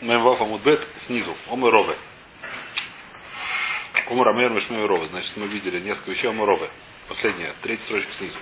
Мемвафа 0.00 0.44
Мудбет 0.44 0.86
снизу. 1.06 1.36
Омыровы. 1.48 1.96
Умрамер 4.08 4.50
Мишмеровы. 4.50 5.06
Значит, 5.08 5.36
мы 5.36 5.46
видели 5.46 5.80
несколько 5.80 6.10
вещей 6.12 6.28
Омыровы. 6.28 6.70
Последняя, 7.08 7.54
третья 7.62 7.84
строчка 7.84 8.12
снизу. 8.12 8.38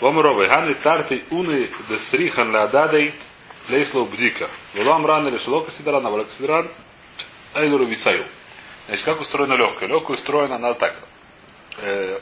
Омыровы. 0.00 0.48
Ганы 0.48 0.74
тарты 0.76 1.24
уны 1.30 1.70
десрихан 1.88 2.50
лададей 2.50 3.14
лейсло 3.68 4.04
бдика. 4.04 4.50
Вулам 4.74 5.06
ран 5.06 5.26
или 5.28 5.38
шелока 5.38 5.70
сидаран, 5.72 6.06
а 6.06 6.10
валак 6.10 6.30
сидаран 6.32 6.70
айлуру 7.54 7.84
висаю. 7.86 8.26
Значит, 8.86 9.04
как 9.04 9.20
устроена 9.20 9.54
легкая? 9.54 9.88
Легкая 9.88 10.16
устроена 10.16 10.56
она 10.56 10.74
так. 10.74 11.08
Э, 11.78 12.20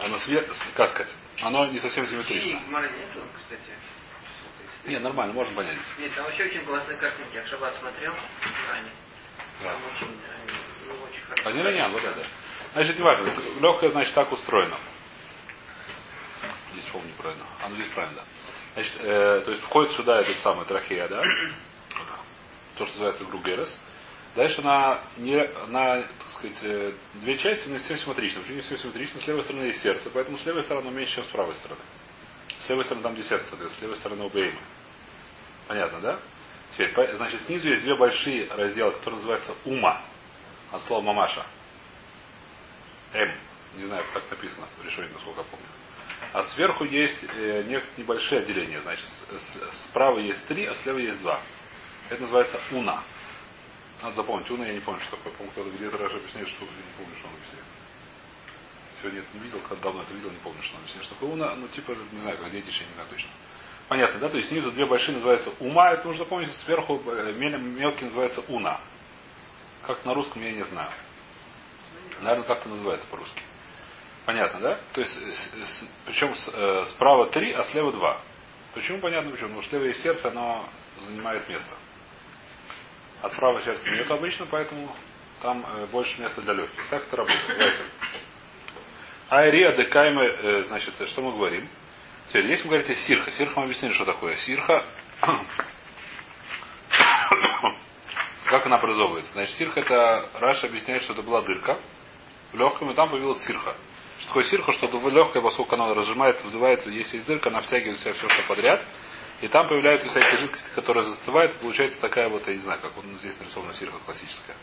она 0.00 0.18
свет, 0.20 0.48
как 0.74 0.90
сказать, 0.90 1.12
оно 1.42 1.66
не 1.66 1.78
совсем 1.78 2.06
симметрично. 2.08 2.60
нету, 2.88 3.20
кстати. 3.36 3.60
Не, 4.84 4.98
нормально, 4.98 5.32
можно 5.32 5.54
понять. 5.54 5.78
Нет, 5.98 6.12
там 6.14 6.24
вообще 6.24 6.44
очень 6.44 6.64
классные 6.64 6.98
картинки. 6.98 7.34
Я 7.34 7.46
Шаббат 7.46 7.74
смотрел 7.76 8.14
ранее. 8.68 8.92
Да. 9.62 9.72
Там 9.72 9.82
очень, 9.86 10.06
они, 10.06 10.58
ну, 10.88 10.94
очень 11.04 11.22
хорошо. 11.22 11.42
Понятно, 11.44 11.88
вот 11.90 12.04
это. 12.04 12.26
Значит, 12.72 12.96
не 12.96 13.02
важно. 13.02 13.34
Легкое, 13.60 13.90
значит, 13.90 14.14
так 14.14 14.32
устроено. 14.32 14.76
Здесь, 16.72 16.84
помню, 16.86 17.12
правильно. 17.18 17.44
А 17.62 17.68
ну 17.68 17.76
здесь 17.76 17.88
правильно, 17.88 18.16
да. 18.16 18.24
Значит, 18.74 18.92
э, 19.00 19.42
то 19.44 19.50
есть 19.50 19.62
входит 19.64 19.92
сюда 19.92 20.20
этот 20.20 20.38
самый 20.38 20.64
трахея, 20.64 21.06
да? 21.06 21.22
То, 22.78 22.86
что 22.86 22.94
называется 22.94 23.24
гругерес. 23.26 23.78
Дальше 24.34 24.62
на, 24.62 25.04
не, 25.18 25.36
на 25.68 26.02
так 26.02 26.30
сказать, 26.30 26.58
э, 26.62 26.92
две 27.14 27.36
части 27.36 27.68
не 27.68 27.78
все 27.78 27.98
симметрично. 27.98 28.40
Почему 28.40 28.56
не 28.56 28.62
все 28.62 28.78
симметрично? 28.78 29.20
С 29.20 29.26
левой 29.26 29.42
стороны 29.42 29.64
есть 29.64 29.82
сердце, 29.82 30.10
поэтому 30.12 30.38
с 30.38 30.46
левой 30.46 30.64
стороны 30.64 30.90
меньше, 30.90 31.16
чем 31.16 31.24
с 31.26 31.28
правой 31.28 31.54
стороны. 31.56 31.82
С 32.66 32.68
левой 32.70 32.84
стороны 32.86 33.02
там, 33.02 33.14
где 33.14 33.24
сердце, 33.24 33.46
с 33.56 33.82
левой 33.82 33.96
стороны 33.98 34.24
убейма. 34.24 34.58
Понятно, 35.68 36.00
да? 36.00 36.20
Теперь, 36.72 37.14
значит, 37.14 37.42
снизу 37.42 37.68
есть 37.68 37.82
две 37.82 37.94
большие 37.94 38.48
разделы, 38.52 38.92
которые 38.92 39.16
называются 39.16 39.54
ума. 39.64 40.02
От 40.70 40.82
слова 40.82 41.02
мамаша. 41.02 41.44
М. 43.12 43.30
Не 43.76 43.84
знаю, 43.84 44.02
как 44.14 44.30
написано 44.30 44.66
в 44.78 44.84
решении, 44.84 45.10
насколько 45.12 45.40
я 45.40 45.46
помню. 45.46 45.66
А 46.32 46.42
сверху 46.54 46.84
есть 46.84 47.18
э, 47.24 47.80
небольшие 47.96 48.40
отделения. 48.40 48.80
Значит, 48.80 49.06
справа 49.88 50.18
есть 50.18 50.46
три, 50.46 50.64
а 50.64 50.74
слева 50.76 50.98
есть 50.98 51.20
два. 51.20 51.40
Это 52.08 52.22
называется 52.22 52.58
уна. 52.72 53.02
Надо 54.02 54.16
запомнить. 54.16 54.50
Уна 54.50 54.64
я 54.64 54.74
не 54.74 54.80
помню, 54.80 55.00
что 55.02 55.16
такое. 55.16 55.32
Помню, 55.34 55.52
кто-то 55.52 55.70
где-то 55.70 55.98
раз 55.98 56.12
объясняет, 56.12 56.48
что 56.48 56.64
я 56.64 56.70
не 56.70 56.96
помню, 56.96 57.16
что 57.18 57.28
он 57.28 57.34
объясняет. 57.34 57.64
Сегодня 59.00 59.20
это 59.20 59.28
не 59.34 59.44
видел, 59.44 59.60
когда 59.68 59.84
давно 59.84 60.02
это 60.02 60.14
видел, 60.14 60.30
не 60.30 60.38
помню, 60.38 60.62
что 60.62 60.76
он 60.76 60.82
объясняет. 60.82 61.06
Что 61.06 61.14
такое 61.14 61.30
уна, 61.30 61.54
ну 61.54 61.68
типа, 61.68 61.96
не 62.12 62.20
знаю, 62.20 62.38
как 62.38 62.50
дети, 62.50 62.70
я 62.70 62.86
не 62.86 62.94
знаю 62.94 63.08
точно. 63.10 63.30
Понятно, 63.92 64.20
да? 64.20 64.30
То 64.30 64.38
есть 64.38 64.48
снизу 64.48 64.72
две 64.72 64.86
большие 64.86 65.16
называются 65.16 65.50
ума, 65.60 65.92
это 65.92 66.06
нужно 66.06 66.24
запомнить, 66.24 66.50
сверху 66.64 66.98
э, 67.08 67.32
мел- 67.36 67.58
мелкий 67.58 68.06
называется 68.06 68.40
уна. 68.48 68.80
Как 69.86 70.02
на 70.06 70.14
русском 70.14 70.40
я 70.40 70.50
не 70.50 70.62
знаю. 70.64 70.88
Наверное, 72.22 72.46
как 72.46 72.60
это 72.60 72.70
называется 72.70 73.06
по-русски. 73.08 73.42
Понятно, 74.24 74.60
да? 74.60 74.80
То 74.94 75.02
есть, 75.02 75.14
э, 75.14 75.34
с- 75.34 75.68
с- 75.68 75.88
причем 76.06 76.34
с- 76.34 76.50
э, 76.54 76.86
справа 76.92 77.26
три, 77.26 77.52
а 77.52 77.64
слева 77.64 77.92
два. 77.92 78.22
Почему 78.72 78.98
понятно 79.00 79.30
почему? 79.30 79.48
Потому 79.48 79.62
что 79.62 79.76
левое 79.76 79.92
сердце, 79.92 80.28
оно 80.28 80.64
занимает 81.06 81.46
место. 81.50 81.74
А 83.20 83.28
справа 83.28 83.60
сердца 83.60 83.90
нет 83.90 84.10
обычно, 84.10 84.46
поэтому 84.46 84.88
там 85.42 85.66
э, 85.68 85.86
больше 85.92 86.18
места 86.18 86.40
для 86.40 86.54
легких. 86.54 86.82
Так 86.88 87.02
это 87.02 87.14
работает. 87.14 87.76
Айрия 89.28 89.76
декайме, 89.76 90.22
э, 90.28 90.62
значит, 90.62 90.98
э, 90.98 91.06
что 91.08 91.20
мы 91.20 91.32
говорим? 91.32 91.68
Теперь, 92.32 92.46
здесь 92.46 92.64
мы 92.64 92.70
говорите 92.70 92.96
сирха. 92.96 93.30
Сирха 93.30 93.60
мы 93.60 93.64
объяснили, 93.64 93.92
что 93.92 94.06
такое. 94.06 94.36
Сирха, 94.36 94.86
как 98.46 98.64
она 98.64 98.76
образовывается? 98.76 99.34
Значит, 99.34 99.54
сирха 99.56 99.80
это, 99.80 100.30
Раша 100.40 100.66
объясняет, 100.66 101.02
что 101.02 101.12
это 101.12 101.20
была 101.20 101.42
дырка 101.42 101.78
в 102.52 102.56
легком, 102.56 102.90
и 102.90 102.94
там 102.94 103.10
появилась 103.10 103.44
сирха. 103.44 103.76
Что 104.20 104.28
такое 104.28 104.44
сирха? 104.44 104.72
Что 104.72 104.86
легкое, 105.10 105.42
поскольку 105.42 105.74
оно 105.74 105.92
разжимается, 105.92 106.46
вдувается, 106.46 106.88
если 106.88 107.16
есть 107.16 107.28
дырка, 107.28 107.50
она 107.50 107.60
втягивает 107.60 107.98
в 107.98 108.00
себя 108.00 108.14
все, 108.14 108.26
что 108.26 108.42
подряд. 108.48 108.82
И 109.42 109.48
там 109.48 109.68
появляются 109.68 110.08
всякие 110.08 110.40
жидкости, 110.40 110.70
которые 110.74 111.04
застывают, 111.04 111.54
и 111.54 111.58
получается 111.58 112.00
такая 112.00 112.30
вот, 112.30 112.48
я 112.48 112.54
не 112.54 112.60
знаю, 112.60 112.80
как 112.80 112.96
вот 112.96 113.04
здесь 113.20 113.38
нарисована 113.40 113.74
сирха 113.74 113.98
классическая. 114.06 114.56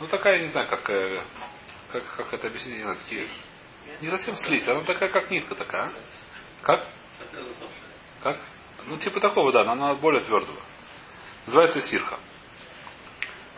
Ну 0.00 0.06
такая, 0.06 0.38
я 0.38 0.44
не 0.44 0.48
знаю, 0.52 0.68
как, 0.68 0.88
э, 0.88 1.22
как, 1.92 2.04
как 2.16 2.32
это 2.32 2.46
объяснить, 2.46 2.76
не 2.76 2.82
знаю, 2.82 2.96
такие, 2.96 3.28
не 4.00 4.08
совсем 4.08 4.36
слизь, 4.36 4.66
она 4.68 4.80
такая, 4.82 5.10
как 5.10 5.30
нитка 5.30 5.54
такая. 5.54 5.86
а? 5.86 5.92
Как? 6.62 6.88
Как? 8.22 8.40
Ну, 8.86 8.96
типа 8.98 9.20
такого, 9.20 9.52
да, 9.52 9.64
но 9.64 9.72
она 9.72 9.94
более 9.94 10.22
твердого. 10.22 10.58
Называется 11.46 11.80
сирха. 11.82 12.18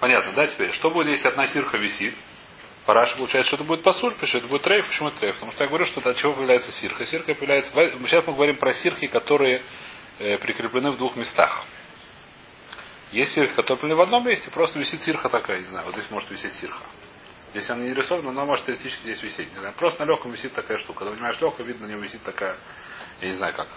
Понятно, 0.01 0.33
да, 0.33 0.47
теперь? 0.47 0.73
Что 0.73 0.91
будет, 0.91 1.09
если 1.09 1.29
одна 1.29 1.47
сирха 1.49 1.77
висит? 1.77 2.15
Параша 2.85 3.17
получается, 3.17 3.49
что 3.49 3.57
это 3.57 3.65
будет 3.65 3.83
пасур, 3.83 4.13
потому 4.13 4.29
что 4.29 4.39
это 4.39 4.49
будет 4.49 4.63
трейф. 4.63 4.87
Почему 4.87 5.09
это 5.09 5.19
трейф? 5.19 5.35
Потому 5.37 5.53
что 5.53 5.65
я 5.65 5.69
говорю, 5.69 5.87
что 5.87 6.09
от 6.09 6.17
чего 6.17 6.35
появляется 6.35 6.71
сирха. 6.73 7.07
Сирха 7.07 7.35
появляется... 7.35 7.73
Сейчас 7.73 8.27
мы 8.27 8.35
говорим 8.35 8.57
про 8.57 8.75
сирхи, 8.75 9.07
которые 9.07 9.63
э, 10.19 10.37
прикреплены 10.39 10.91
в 10.91 10.99
двух 10.99 11.17
местах. 11.17 11.65
Есть 13.13 13.33
сирха, 13.33 13.63
которые 13.63 13.95
в 13.95 14.03
одном 14.03 14.27
месте, 14.27 14.51
просто 14.51 14.79
висит 14.79 15.03
сирха 15.03 15.29
такая, 15.29 15.61
не 15.61 15.67
знаю, 15.67 15.87
вот 15.87 15.95
здесь 15.95 16.11
может 16.11 16.31
висеть 16.31 16.53
сирха. 16.55 16.83
Если 17.55 17.73
она 17.73 17.85
не 17.85 17.91
нарисована, 17.91 18.31
она 18.31 18.45
может 18.45 18.67
теоретически 18.67 19.03
здесь 19.03 19.23
висеть. 19.23 19.49
Знаю, 19.55 19.75
просто 19.75 20.05
на 20.05 20.09
легком 20.09 20.33
висит 20.33 20.53
такая 20.55 20.77
штука. 20.79 21.01
Когда 21.01 21.15
понимаешь 21.15 21.41
легкое, 21.41 21.65
видно, 21.65 21.87
на 21.87 21.91
нем 21.93 22.01
висит 22.01 22.23
такая, 22.25 22.59
я 23.21 23.29
не 23.29 23.35
знаю 23.35 23.55
как. 23.55 23.69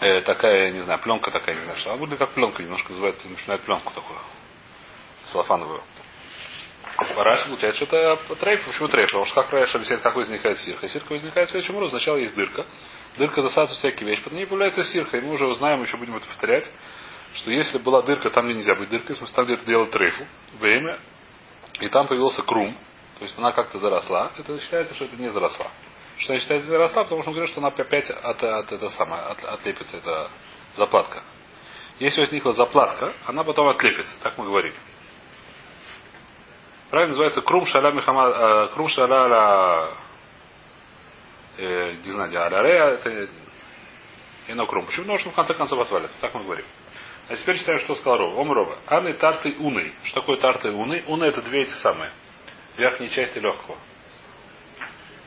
Э, 0.00 0.20
такая, 0.20 0.70
не 0.70 0.80
знаю, 0.80 1.00
пленка 1.00 1.32
такая, 1.32 1.56
не 1.56 1.64
знаю, 1.64 1.78
что. 1.78 1.90
Она 1.90 1.98
будет 1.98 2.18
как 2.18 2.30
пленка, 2.30 2.62
немножко 2.62 2.90
называют, 2.90 3.16
напоминает 3.24 3.62
пленку 3.62 3.92
такую. 3.92 4.20
Салафановую. 5.24 5.82
Параш 7.14 7.46
получается, 7.46 7.86
что 7.86 7.96
это 7.96 8.34
трейф. 8.36 8.64
Почему 8.64 8.88
трейф? 8.88 9.08
Потому 9.08 9.24
что 9.24 9.34
как 9.34 9.52
Раш 9.52 9.74
объясняет, 9.74 10.02
как 10.02 10.14
возникает 10.14 10.58
сирха. 10.60 10.88
Сирха 10.88 11.12
возникает 11.12 11.48
в 11.48 11.50
следующем 11.50 11.74
образом. 11.74 11.98
Сначала 11.98 12.16
есть 12.16 12.34
дырка. 12.36 12.66
Дырка 13.16 13.42
засасывает 13.42 13.78
всякие 13.78 14.08
вещи. 14.08 14.22
Потом 14.22 14.38
ней 14.38 14.46
появляется 14.46 14.84
сирха. 14.84 15.16
И 15.16 15.20
мы 15.20 15.32
уже 15.32 15.46
узнаем, 15.46 15.82
еще 15.82 15.96
будем 15.96 16.16
это 16.16 16.26
повторять, 16.26 16.70
что 17.34 17.50
если 17.50 17.78
была 17.78 18.02
дырка, 18.02 18.30
там 18.30 18.46
где 18.46 18.54
нельзя 18.54 18.74
быть 18.76 18.88
дыркой, 18.88 19.14
в 19.14 19.18
смысле, 19.18 19.34
там 19.34 19.44
где-то 19.46 19.64
делать 19.64 19.90
трейфу, 19.90 20.26
время, 20.58 21.00
и 21.80 21.88
там 21.88 22.06
появился 22.06 22.42
крум, 22.42 22.76
то 23.18 23.24
есть 23.24 23.38
она 23.38 23.52
как-то 23.52 23.78
заросла, 23.78 24.32
это 24.36 24.58
считается, 24.60 24.94
что 24.94 25.04
это 25.04 25.16
не 25.16 25.28
заросла. 25.28 25.68
Что 26.16 26.32
она 26.32 26.40
считается 26.40 26.68
заросла, 26.68 27.04
потому 27.04 27.22
что 27.22 27.30
он 27.30 27.34
говорит, 27.34 27.50
что 27.50 27.60
она 27.60 27.68
опять 27.68 28.10
от, 28.10 28.42
от, 28.42 28.72
это 28.72 28.90
самое, 28.90 29.22
от, 29.22 29.44
отлепится, 29.44 29.96
это 29.96 30.30
заплатка. 30.76 31.22
Если 31.98 32.20
возникла 32.20 32.52
заплатка, 32.52 33.14
она 33.26 33.44
потом 33.44 33.68
отлепится, 33.68 34.16
так 34.22 34.38
мы 34.38 34.44
говорим. 34.44 34.74
Правильно 36.90 37.10
называется 37.10 37.42
крум 37.42 37.66
шаля 37.66 37.90
михама, 37.90 38.28
э, 38.28 38.68
крум 38.74 38.88
шаля 38.88 39.26
ла, 39.26 39.88
э, 41.58 41.96
не 42.04 42.10
знаю, 42.12 42.40
аля 42.40 42.62
рея, 42.62 42.84
это 42.90 43.28
ино 44.48 44.66
крум. 44.66 44.86
Почему? 44.86 45.04
Потому 45.04 45.18
что 45.18 45.30
в 45.30 45.34
конце 45.34 45.54
концов 45.54 45.80
отвалится, 45.80 46.20
так 46.20 46.34
мы 46.34 46.44
говорим. 46.44 46.64
А 47.28 47.36
теперь 47.36 47.58
читаем, 47.58 47.78
что 47.80 47.94
сказал 47.94 48.18
Рова. 48.18 48.40
Ом 48.40 48.52
Рова. 48.52 48.78
Анны 48.86 49.12
тарты 49.12 49.54
уны. 49.58 49.92
Что 50.04 50.20
такое 50.20 50.38
тарты 50.38 50.70
уны? 50.70 51.04
Уны 51.06 51.24
это 51.24 51.42
две 51.42 51.62
эти 51.62 51.74
самые. 51.74 52.10
Верхние 52.78 53.10
части 53.10 53.38
легкого. 53.38 53.76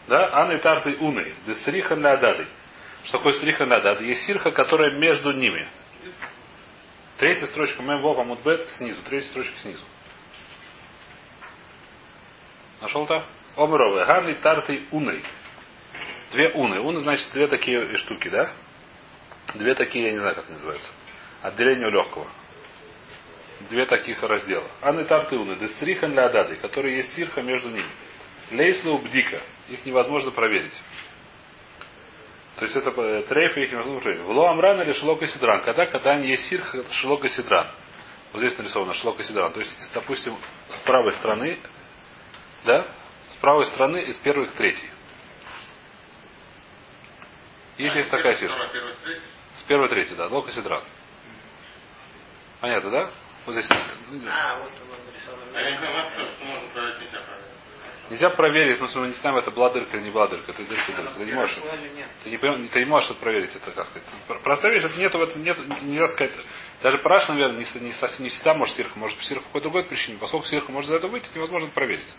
Да? 0.07 0.41
Анны 0.41 0.57
тарты 0.57 0.95
уны. 0.95 1.34
Десриха 1.45 1.95
надады. 1.95 2.47
Что 3.03 3.19
такое 3.19 3.34
стриха 3.34 3.67
надады? 3.67 4.03
Есть 4.06 4.25
сирха, 4.25 4.51
которая 4.51 4.91
между 4.97 5.31
ними. 5.31 5.67
Третья 7.19 7.45
строчка 7.45 7.84
Мэм 7.84 8.01
Вова 8.01 8.23
Мудбет 8.23 8.68
снизу. 8.72 9.00
Третья 9.03 9.29
строчка 9.29 9.57
снизу. 9.59 9.83
Нашел-то? 12.81 13.23
Ом 13.57 13.75
Рова. 13.75 14.09
Анны 14.09 14.33
тарты 14.35 14.88
уны. 14.89 15.22
Две 16.31 16.50
уны. 16.50 16.79
Уны 16.79 17.00
значит 17.01 17.31
две 17.31 17.45
такие 17.45 17.95
штуки, 17.97 18.28
да? 18.29 18.51
Две 19.53 19.75
такие, 19.75 20.06
я 20.06 20.12
не 20.13 20.19
знаю, 20.19 20.33
как 20.33 20.50
называются 20.50 20.91
отделению 21.41 21.92
легкого. 21.92 22.27
Две 23.69 23.86
таких 23.86 24.21
раздела. 24.21 24.68
Анны 24.81 25.06
Тартылны, 25.06 25.56
Дестрихан 25.57 26.13
Леодады, 26.13 26.56
которые 26.57 26.98
есть 26.98 27.13
сирха 27.13 27.42
между 27.42 27.69
ними. 27.69 27.89
Лейслу 28.51 28.98
Бдика. 28.98 29.42
Их 29.69 29.86
невозможно 29.86 30.31
проверить. 30.31 30.74
То 32.57 32.65
есть 32.65 32.75
это 32.75 32.89
э, 33.01 33.24
трейфы 33.24 33.63
их 33.63 33.71
невозможно 33.71 34.01
проверить. 34.01 34.25
Вло 34.25 34.50
Амран 34.50 34.81
или 34.81 34.94
Шелока 34.94 35.27
Сидран. 35.27 35.62
Когда, 35.62 35.86
когда 35.86 36.12
они 36.12 36.27
есть 36.27 36.45
сирха 36.45 36.83
Шелока 36.92 37.30
Сидран. 37.30 37.68
Вот 38.33 38.39
здесь 38.39 38.57
нарисовано 38.57 38.94
Шелока 38.94 39.24
Сидран. 39.24 39.54
То 39.54 39.60
есть, 39.60 39.75
допустим, 39.94 40.36
с 40.69 40.80
правой 40.81 41.13
стороны, 41.13 41.60
да, 42.65 42.86
с 43.30 43.36
правой 43.38 43.65
стороны 43.68 43.98
из 44.00 44.18
первой 44.18 44.48
к 44.48 44.51
третьей. 44.54 44.89
Есть 47.77 47.95
есть 47.95 48.10
такая 48.10 48.36
сирха. 48.36 48.69
С 49.56 49.63
первой 49.63 49.89
третьей, 49.89 50.15
да, 50.15 50.27
Лока 50.27 50.51
Сидран. 50.51 50.83
Понятно, 52.62 52.90
да? 52.92 53.12
Вот 53.46 53.54
здесь. 53.54 53.68
А, 53.72 54.60
вот 54.60 54.72
он 54.72 55.00
нарисован. 55.08 55.40
А 55.56 56.10
что, 56.12 56.25
что 56.25 57.00
нельзя 57.00 57.19
проверить. 57.19 57.52
Нельзя 58.12 58.30
проверить, 58.30 58.80
ну, 58.81 59.02
мы 59.02 59.08
не 59.08 59.13
знаем, 59.16 59.38
это 59.38 59.52
была 59.52 59.69
дырка 59.69 59.98
или 59.98 60.04
не 60.04 60.12
была 60.12 60.28
дырка. 60.28 60.54
Ты 60.54 60.63
дырка, 60.66 60.92
дырка. 60.92 61.13
Ты 61.18 61.25
не 61.25 61.31
можешь, 61.31 61.58
ты 62.24 62.30
не, 62.30 62.36
пойм- 62.38 62.68
ты 62.68 62.80
не 62.80 62.86
можешь 62.86 63.10
это 63.10 63.19
проверить, 63.19 63.56
это 63.56 63.72
как 63.72 63.86
сказать. 63.88 64.08
Простая 64.44 64.74
вещь, 64.74 64.84
это 64.84 65.00
нет, 65.00 65.13
в 65.13 65.22
этом 65.22 65.44
нет, 65.44 65.81
нельзя 65.81 66.08
сказать. 66.10 66.34
Даже 66.84 66.98
параш, 67.00 67.30
наверное, 67.30 67.58
не, 67.58 67.80
не, 67.80 67.94
совсем- 67.94 68.24
не 68.24 68.30
всегда 68.30 68.54
может 68.54 68.75
сирха, 68.75 69.00
может 69.00 69.18
сирха 69.24 69.42
по 69.44 69.48
какой-то 69.48 69.63
другой 69.63 69.86
причине. 69.86 70.18
Поскольку 70.19 70.46
сирха 70.46 70.72
может 70.72 70.90
за 70.90 70.98
это 70.98 71.08
выйти, 71.08 71.28
это 71.28 71.38
невозможно 71.38 71.66
это 71.68 71.74
проверить. 71.74 72.13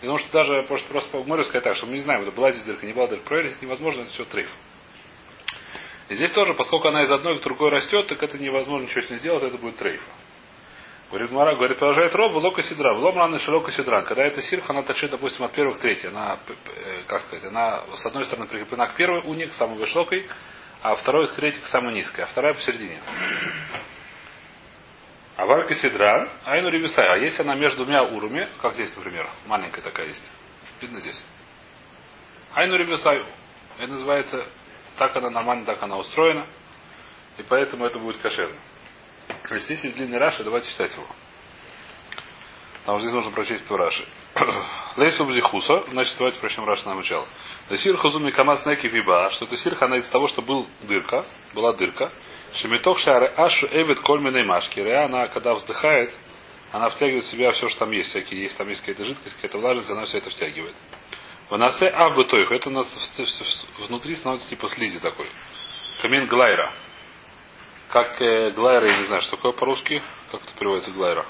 Потому 0.00 0.18
что 0.18 0.32
даже 0.32 0.62
просто, 0.64 0.88
просто 0.88 1.10
по 1.10 1.22
Гмору 1.22 1.44
сказать 1.44 1.64
так, 1.64 1.76
что 1.76 1.86
мы 1.86 1.92
не 1.92 2.00
знаем, 2.00 2.22
это 2.22 2.32
была 2.32 2.50
здесь 2.50 2.64
дырка, 2.64 2.86
не 2.86 2.92
была 2.94 3.06
дырка. 3.06 3.26
Проверить 3.26 3.52
это 3.52 3.64
невозможно, 3.64 4.02
это 4.02 4.10
все 4.10 4.24
трейф. 4.24 4.48
И 6.08 6.14
здесь 6.14 6.32
тоже, 6.32 6.54
поскольку 6.54 6.88
она 6.88 7.02
из 7.02 7.10
одной 7.10 7.36
в 7.38 7.40
другой 7.42 7.70
растет, 7.70 8.06
так 8.08 8.22
это 8.22 8.38
невозможно 8.38 8.86
ничего 8.86 9.02
с 9.02 9.10
ней 9.10 9.16
сделать, 9.18 9.42
это 9.42 9.56
будет 9.56 9.76
трейф. 9.76 10.02
Говорит 11.10 11.30
Мара, 11.30 11.54
говорит, 11.54 11.78
продолжает 11.78 12.14
ров, 12.14 12.34
лока 12.34 12.62
сидра. 12.62 12.94
Влом 12.94 13.16
раны 13.16 13.38
широко 13.38 13.70
сидран. 13.70 14.04
Когда 14.04 14.24
эта 14.24 14.42
сирха, 14.42 14.72
она 14.72 14.82
точит, 14.82 15.10
допустим, 15.10 15.44
от 15.44 15.52
первой 15.52 15.74
к 15.76 15.78
третьей. 15.78 16.08
Она, 16.08 16.38
п- 16.44 16.54
э, 16.74 17.02
как 17.06 17.22
сказать, 17.22 17.44
она 17.44 17.82
с 17.94 18.04
одной 18.04 18.24
стороны 18.24 18.48
прикреплена 18.48 18.86
к 18.88 18.96
первой 18.96 19.20
уне, 19.20 19.46
к 19.46 19.52
самой 19.54 19.78
высокой, 19.78 20.26
а 20.82 20.96
второй 20.96 21.28
к 21.28 21.34
третьей, 21.34 21.62
к 21.62 21.66
самой 21.66 21.94
низкой, 21.94 22.22
а 22.22 22.26
вторая 22.26 22.54
посередине. 22.54 23.00
А 25.36 25.46
варка 25.46 25.74
сидра, 25.74 26.32
айну 26.44 26.68
ревисай. 26.68 27.06
А 27.06 27.16
если 27.16 27.42
она 27.42 27.54
между 27.54 27.84
двумя 27.84 28.02
урами, 28.02 28.48
как 28.60 28.74
здесь, 28.74 28.94
например, 28.96 29.26
маленькая 29.46 29.82
такая 29.82 30.06
есть. 30.06 30.30
Видно 30.80 31.00
здесь? 31.00 31.20
Айну 32.54 32.76
ревисай. 32.76 33.24
Это 33.78 33.88
называется, 33.88 34.46
так 34.96 35.16
она 35.16 35.30
нормально, 35.30 35.64
так 35.64 35.82
она 35.82 35.96
устроена. 35.96 36.46
И 37.38 37.42
поэтому 37.42 37.84
это 37.84 37.98
будет 37.98 38.18
кошерно. 38.18 38.56
То 39.48 39.54
есть 39.54 39.66
здесь 39.66 39.82
есть 39.82 39.96
длинный 39.96 40.18
Раши, 40.18 40.44
давайте 40.44 40.68
читать 40.70 40.92
его. 40.92 41.06
Потому 42.80 42.98
что 42.98 43.08
здесь 43.08 43.14
нужно 43.14 43.32
прочесть 43.32 43.64
его 43.64 43.76
Раши. 43.76 44.04
Лейсу 44.96 45.24
бзихуса, 45.24 45.84
значит, 45.90 46.14
давайте 46.18 46.38
прочтем 46.38 46.64
Раши 46.64 46.86
на 46.86 46.94
начало. 46.94 47.26
Сир 47.76 47.96
хазуми 47.96 48.30
камас 48.30 48.64
неки 48.66 48.88
виба, 48.88 49.30
что 49.30 49.46
это 49.46 49.56
сирха, 49.56 49.86
она 49.86 49.96
из-за 49.96 50.10
того, 50.10 50.28
что 50.28 50.42
был 50.42 50.68
дырка, 50.82 51.24
была 51.54 51.72
дырка. 51.72 52.12
Шемитох 52.54 52.98
шаре 52.98 53.32
ашу 53.36 53.66
эвид 53.66 54.00
кольминой 54.00 54.44
машки. 54.44 54.78
Реа, 54.78 55.06
она, 55.06 55.28
когда 55.28 55.54
вздыхает, 55.54 56.14
она 56.72 56.90
втягивает 56.90 57.24
в 57.24 57.30
себя 57.30 57.50
все, 57.52 57.68
что 57.68 57.80
там 57.80 57.90
есть. 57.90 58.10
Всякие, 58.10 58.42
есть 58.42 58.56
там 58.56 58.68
есть 58.68 58.80
какая-то 58.80 59.04
жидкость, 59.04 59.34
какая-то 59.36 59.58
влажность, 59.58 59.90
она 59.90 60.04
все 60.04 60.18
это 60.18 60.30
втягивает. 60.30 60.74
В 61.54 61.56
насе 61.56 61.86
аббетойх, 61.86 62.50
это 62.50 62.68
у 62.68 62.72
нас 62.72 62.88
внутри 63.86 64.16
становится 64.16 64.48
типа 64.48 64.68
слизи 64.70 64.98
такой. 64.98 65.28
Камин 66.02 66.26
глайра. 66.26 66.72
Как 67.90 68.20
э, 68.20 68.50
глайра, 68.50 68.88
я 68.88 68.98
не 68.98 69.06
знаю, 69.06 69.22
что 69.22 69.36
такое 69.36 69.52
по-русски. 69.52 70.02
Как 70.32 70.42
это 70.42 70.52
переводится 70.58 70.90
глайра? 70.90 71.24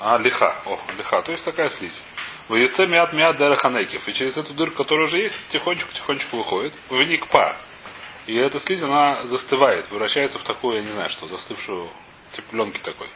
А, 0.00 0.16
лиха. 0.16 0.56
О, 0.64 0.80
лиха. 0.96 1.20
То 1.20 1.32
есть 1.32 1.44
такая 1.44 1.68
слизь. 1.68 2.02
В 2.48 2.54
яйце 2.54 2.86
мят 2.86 3.12
мят 3.12 3.36
дераханекев. 3.36 4.08
И 4.08 4.14
через 4.14 4.38
эту 4.38 4.54
дырку, 4.54 4.78
которая 4.78 5.06
уже 5.06 5.18
есть, 5.18 5.36
тихонечку-тихонечку 5.50 6.38
выходит. 6.38 6.72
В 6.88 7.02
ник 7.02 7.26
па. 7.26 7.58
И 8.26 8.34
эта 8.34 8.58
слизь, 8.58 8.80
она 8.80 9.26
застывает, 9.26 9.84
превращается 9.84 10.38
в 10.38 10.44
такую, 10.44 10.76
я 10.76 10.80
не 10.80 10.92
знаю 10.92 11.10
что, 11.10 11.28
застывшую, 11.28 11.90
типа 12.32 12.48
пленки 12.52 12.78
такой. 12.78 13.08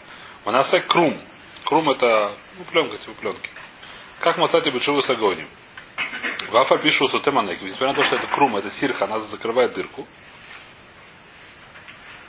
Манасе 0.44 0.83
крум. 0.83 1.19
Крум 1.65 1.89
это, 1.89 2.37
ну, 2.59 2.65
пленка, 2.65 2.99
типа 2.99 3.19
пленки. 3.19 3.49
Как 4.22 4.38
мацати 4.38 4.70
бычеву 4.70 5.02
с 5.02 5.10
огонем. 5.10 5.48
Вафа 6.52 6.78
пишу 6.78 7.08
сутеманеки. 7.08 7.64
Несмотря 7.64 7.88
на 7.88 7.94
то, 7.94 8.04
что 8.04 8.16
это 8.16 8.28
крум, 8.28 8.56
это 8.56 8.70
сирха, 8.70 9.06
она 9.06 9.19
закрывает 9.19 9.74
дырку. 9.74 10.06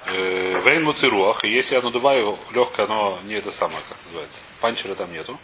Э, 0.07 0.61
Вейн 0.61 0.83
муцируах, 0.85 1.43
и 1.43 1.49
если 1.49 1.75
я 1.75 1.81
надуваю 1.81 2.39
легкое, 2.51 2.87
оно 2.87 3.19
не 3.25 3.35
это 3.35 3.51
самое, 3.51 3.79
как 3.87 3.99
называется. 4.05 4.39
Панчера 4.59 4.95
там 4.95 5.13
нету. 5.13 5.39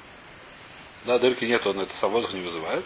Да, 1.05 1.19
дырки 1.19 1.45
нету, 1.45 1.69
он 1.69 1.81
это 1.81 1.95
сам 1.97 2.09
воздух 2.09 2.33
не 2.33 2.41
вызывает. 2.41 2.83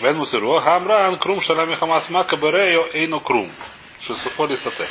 Вейн 0.00 0.16
муцируах, 0.16 0.64
амран 0.64 1.18
крум 1.18 1.40
шалами 1.40 1.74
хамас 1.74 2.08
мака 2.08 2.36
берею 2.36 2.86
эйно 2.94 3.18
крум. 3.18 3.50
Шесуфоли 4.02 4.54
сате. 4.54 4.86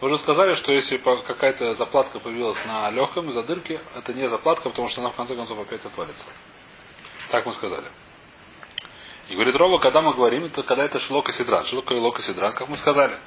Уже 0.00 0.18
сказали, 0.18 0.54
что 0.54 0.70
если 0.70 0.98
какая-то 0.98 1.74
заплатка 1.74 2.20
появилась 2.20 2.64
на 2.64 2.90
легком 2.90 3.28
из-за 3.30 3.42
дырки, 3.42 3.80
это 3.96 4.14
не 4.14 4.28
заплатка, 4.28 4.68
потому 4.68 4.88
что 4.88 5.00
она 5.00 5.10
в 5.10 5.16
конце 5.16 5.34
концов 5.34 5.58
опять 5.58 5.84
отвалится. 5.84 6.26
Так 7.30 7.46
мы 7.46 7.52
сказали. 7.54 7.86
И 9.28 9.34
говорит 9.34 9.54
Рова, 9.56 9.78
когда 9.78 10.02
мы 10.02 10.12
говорим, 10.12 10.44
это 10.44 10.62
когда 10.62 10.84
это 10.84 10.98
шлока 10.98 11.32
сидран. 11.32 11.64
Что 11.66 11.80
такое 11.80 11.98
лока 11.98 12.22
сидран, 12.22 12.52
как 12.52 12.68
мы 12.68 12.76
сказали? 12.76 13.18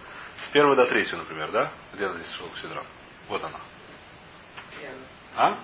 С 0.44 0.50
первой 0.50 0.76
до 0.76 0.86
третьей, 0.86 1.18
например, 1.18 1.52
да? 1.52 1.72
Где 1.94 2.08
здесь 2.10 2.32
шлока 2.34 2.58
сидран? 2.62 2.86
Вот 3.28 3.44
она. 3.44 3.60
А? 5.38 5.58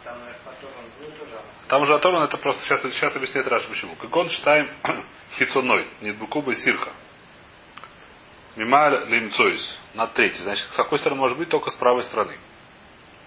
Там, 1.68 1.84
уже 1.84 1.96
оторвано, 1.96 2.26
это 2.26 2.38
просто 2.38 2.62
сейчас, 2.64 2.82
сейчас 2.82 3.16
объясняет 3.16 3.48
Раш 3.48 3.66
почему. 3.68 3.96
Как 3.96 4.14
он 4.14 4.30
считаем 4.30 4.70
хицуной, 5.38 5.88
нетбукуба 6.02 6.54
сирха. 6.56 6.92
Мималь 8.58 9.08
лимцойс. 9.08 9.80
На 9.94 10.08
третьей. 10.08 10.44
Значит, 10.44 10.68
с 10.72 10.76
какой 10.76 11.00
стороны 11.00 11.22
может 11.22 11.38
быть? 11.38 11.48
Только 11.48 11.72
с 11.72 11.76
правой 11.76 12.04
стороны. 12.04 12.38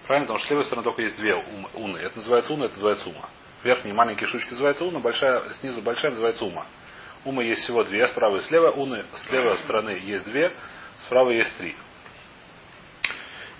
Правильно? 0.06 0.26
Потому 0.26 0.38
что 0.38 0.48
с 0.48 0.50
левой 0.50 0.64
стороны 0.66 0.84
только 0.84 1.02
есть 1.02 1.16
две 1.16 1.34
уны. 1.34 1.96
Это 1.96 2.18
называется 2.18 2.52
уна, 2.52 2.64
это 2.64 2.74
называется 2.74 3.08
ума. 3.08 3.28
Верхние 3.64 3.94
маленькие 3.94 4.28
штучки 4.28 4.50
называются 4.50 4.84
уна, 4.84 5.00
большая, 5.00 5.48
снизу 5.54 5.80
большая 5.80 6.10
называется 6.10 6.44
ума. 6.44 6.66
Ума 7.24 7.42
есть 7.42 7.62
всего 7.62 7.82
две, 7.82 8.06
справа 8.08 8.36
и 8.36 8.40
слева. 8.42 8.70
Уны 8.70 9.06
с 9.14 9.30
левой 9.30 9.56
стороны 9.58 9.98
есть 10.02 10.24
две, 10.24 10.52
справа 11.00 11.30
есть 11.30 11.56
три. 11.56 11.74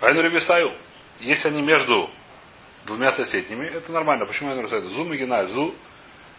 Вайну 0.01 0.21
Ребисаю, 0.21 0.75
если 1.21 1.49
они 1.49 1.63
между 1.63 2.11
двумя 2.85 3.13
соседними, 3.13 3.67
это 3.67 3.91
нормально. 3.93 4.27
Почему 4.27 4.55
нарушаю? 4.55 4.83
Зум 4.91 5.15
и 5.15 5.17
геналь, 5.17 5.49
зу 5.49 5.75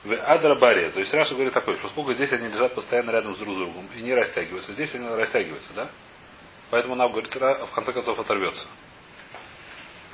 в 0.03 0.13
адрабаре. 0.13 0.91
То 0.91 0.99
есть 0.99 1.11
Раша 1.11 1.33
говорит 1.33 1.53
такой, 1.53 1.75
что 1.77 1.89
сколько 1.89 2.13
здесь 2.13 2.31
они 2.33 2.49
лежат 2.49 2.75
постоянно 2.75 3.09
рядом 3.09 3.33
с 3.33 3.39
друг 3.39 3.55
с 3.55 3.57
другом 3.57 3.87
и 3.95 4.01
не 4.01 4.13
растягиваются. 4.13 4.73
Здесь 4.73 4.93
они 4.93 5.07
растягиваются, 5.07 5.73
да? 5.73 5.89
Поэтому 6.69 6.93
она, 6.93 7.07
говорит, 7.07 7.33
в 7.33 7.71
конце 7.73 7.91
концов 7.91 8.19
оторвется. 8.19 8.67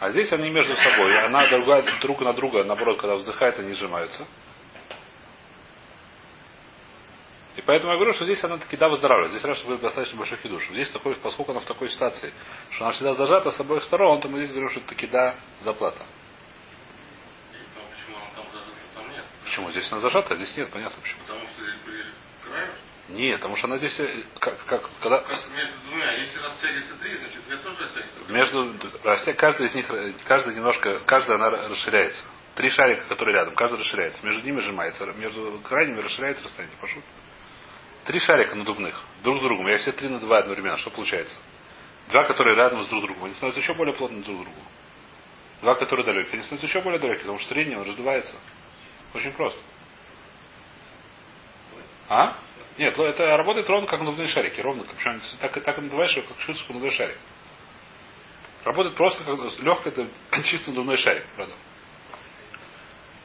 А 0.01 0.09
здесь 0.09 0.33
они 0.33 0.49
между 0.49 0.75
собой. 0.75 1.15
Она 1.25 1.47
другая, 1.47 1.83
друг 2.01 2.21
на 2.21 2.33
друга, 2.33 2.63
наоборот, 2.63 2.99
когда 2.99 3.13
вздыхает, 3.13 3.59
они 3.59 3.73
сжимаются. 3.73 4.25
И 7.55 7.61
поэтому 7.61 7.91
я 7.91 7.97
говорю, 7.97 8.15
что 8.15 8.25
здесь 8.25 8.43
она 8.43 8.57
таки 8.57 8.77
да 8.77 8.89
выздоравливает. 8.89 9.29
Здесь 9.29 9.43
Раша 9.43 9.61
говорит 9.61 9.83
достаточно 9.83 10.17
большой 10.17 10.39
хидуш. 10.39 10.67
Здесь 10.71 10.89
такой, 10.89 11.15
поскольку 11.17 11.51
она 11.51 11.61
в 11.61 11.65
такой 11.65 11.87
ситуации, 11.87 12.33
что 12.71 12.85
она 12.85 12.93
всегда 12.93 13.13
зажата 13.13 13.51
с 13.51 13.59
обоих 13.59 13.83
сторон, 13.83 14.19
то 14.21 14.27
мы 14.27 14.39
здесь 14.39 14.49
говорим, 14.49 14.69
что 14.69 14.79
это 14.79 14.89
таки 14.89 15.05
да 15.05 15.35
заплата. 15.61 16.03
Ну? 18.09 19.23
Почему? 19.43 19.69
Здесь 19.69 19.91
она 19.91 20.01
зажата, 20.01 20.33
а 20.33 20.35
здесь 20.35 20.57
нет, 20.57 20.71
понятно 20.71 20.99
почему. 20.99 21.21
Потому 21.27 21.45
что 21.45 21.61
здесь 21.61 21.75
ближе 21.85 22.11
к 22.41 22.47
краю. 22.47 22.73
Нет, 23.11 23.37
потому 23.37 23.55
что 23.57 23.67
она 23.67 23.77
здесь, 23.77 23.99
э, 23.99 24.23
как, 24.39 24.63
как 24.65 24.89
когда 25.01 25.19
Как 25.19 25.29
между 25.55 25.73
двумя. 25.87 26.11
Если 26.13 26.39
растягивается 26.39 26.95
три, 26.95 27.17
значит 27.17 27.41
я 27.49 27.57
тоже 27.57 27.83
растягивается. 27.83 28.31
между 28.31 28.75
растя- 29.03 29.33
каждый 29.33 29.67
из 29.67 29.75
них, 29.75 29.89
э, 29.89 30.13
каждый 30.25 30.55
немножко, 30.55 30.99
каждая 31.05 31.37
она 31.37 31.49
расширяется. 31.67 32.23
Три 32.55 32.69
шарика, 32.69 33.05
которые 33.07 33.35
рядом, 33.35 33.55
каждый 33.55 33.79
расширяется. 33.79 34.25
Между 34.25 34.43
ними 34.45 34.59
сжимается, 34.59 35.05
между 35.17 35.59
крайними 35.67 36.01
расширяется 36.01 36.43
расстояние. 36.45 36.77
Пошут. 36.79 37.03
Три 38.05 38.19
шарика 38.19 38.55
надувных, 38.55 38.99
друг 39.23 39.39
с 39.39 39.41
другом. 39.41 39.67
Я 39.67 39.77
все 39.77 39.91
три 39.91 40.09
надуваю 40.09 40.41
одновременно. 40.41 40.77
Что 40.77 40.89
получается? 40.89 41.35
Два, 42.09 42.23
которые 42.25 42.55
рядом 42.55 42.83
с 42.83 42.87
друг 42.87 43.03
другом, 43.03 43.25
они 43.25 43.33
становятся 43.35 43.61
еще 43.61 43.73
более 43.73 43.93
плотными 43.93 44.23
друг 44.23 44.39
к 44.39 44.41
другу. 44.43 44.61
Два, 45.61 45.75
которые 45.75 46.05
далекие, 46.05 46.33
они 46.33 46.43
становятся 46.43 46.67
еще 46.67 46.81
более 46.81 46.99
далекие, 46.99 47.21
потому 47.21 47.39
что 47.39 47.49
средний 47.49 47.75
он 47.75 47.87
раздувается. 47.87 48.35
Очень 49.13 49.31
просто. 49.33 49.59
А? 52.09 52.35
Нет, 52.81 52.97
ну, 52.97 53.03
это 53.03 53.37
работает 53.37 53.69
ровно 53.69 53.85
как 53.85 53.99
надувные 53.99 54.27
шарики. 54.27 54.59
Ровно 54.59 54.83
как 54.83 54.95
причем 54.95 55.21
так, 55.39 55.55
и- 55.55 55.59
так 55.59 55.77
и 55.77 55.81
надуваешь 55.81 56.17
его, 56.17 56.25
как 56.27 56.39
шутку 56.39 56.73
надувной 56.73 56.89
шарик. 56.89 57.17
Работает 58.63 58.95
просто 58.95 59.23
как 59.23 59.37
легко, 59.59 59.87
это 59.87 60.07
чисто 60.45 60.71
надувной 60.71 60.97
шарик, 60.97 61.27
правда. 61.35 61.53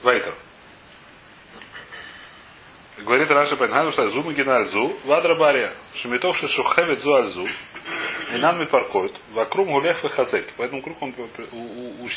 Вайтер. 0.03 0.35
Говорит 2.99 3.31
Раша 3.31 3.57
Бенхану, 3.57 3.93
что 3.93 4.07
зу 4.09 4.23
магина 4.25 4.63
зу, 4.65 4.95
вадра 5.05 5.35
бария, 5.37 5.75
шемитов 5.95 6.37
шухевит 6.37 7.01
зу 7.01 7.15
альзу, 7.15 7.49
и 8.33 8.37
нам 8.37 8.61
ми 8.61 8.67
паркоет, 8.67 9.15
вокруг 9.33 9.69
гулех 9.69 10.01
хазек. 10.01 10.51
Поэтому 10.59 10.83
круг 10.83 11.01
он 11.01 11.15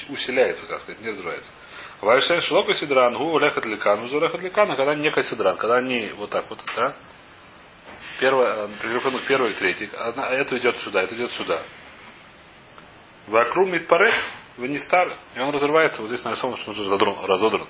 усиляется, 0.10 0.68
как 0.68 0.82
сказать, 0.82 1.00
не 1.02 1.08
разрывается. 1.08 1.50
Вайшен 2.02 2.42
шлока 2.42 2.74
сидран, 2.74 3.18
гу 3.18 3.32
улеха 3.32 3.62
дликану, 3.62 4.08
зу 4.08 4.18
улеха 4.18 4.38
дликану, 4.38 4.76
когда 4.76 4.94
не 4.94 5.10
сидран, 5.24 5.56
когда 5.56 5.78
они 5.78 6.12
вот 6.18 6.32
так 6.32 6.50
вот, 6.50 6.60
да, 6.76 6.96
Первое, 8.20 8.66
э, 8.66 8.70
прикреплено 8.82 9.20
к 9.20 9.28
первой 9.28 9.54
третьей. 9.54 9.90
Одна, 9.96 10.28
это 10.30 10.58
идет 10.58 10.76
сюда, 10.78 11.04
это 11.04 11.16
идет 11.16 11.32
сюда. 11.32 11.64
Вокруг 13.28 13.70
мидпарек, 13.70 14.14
вы 14.58 14.68
не 14.68 14.80
стар, 14.80 15.16
и 15.36 15.40
он 15.40 15.52
разрывается. 15.54 16.02
Вот 16.02 16.10
здесь 16.10 16.24
нарисовано, 16.24 16.58
что 16.58 16.72
он 16.72 17.26
разодран. 17.26 17.68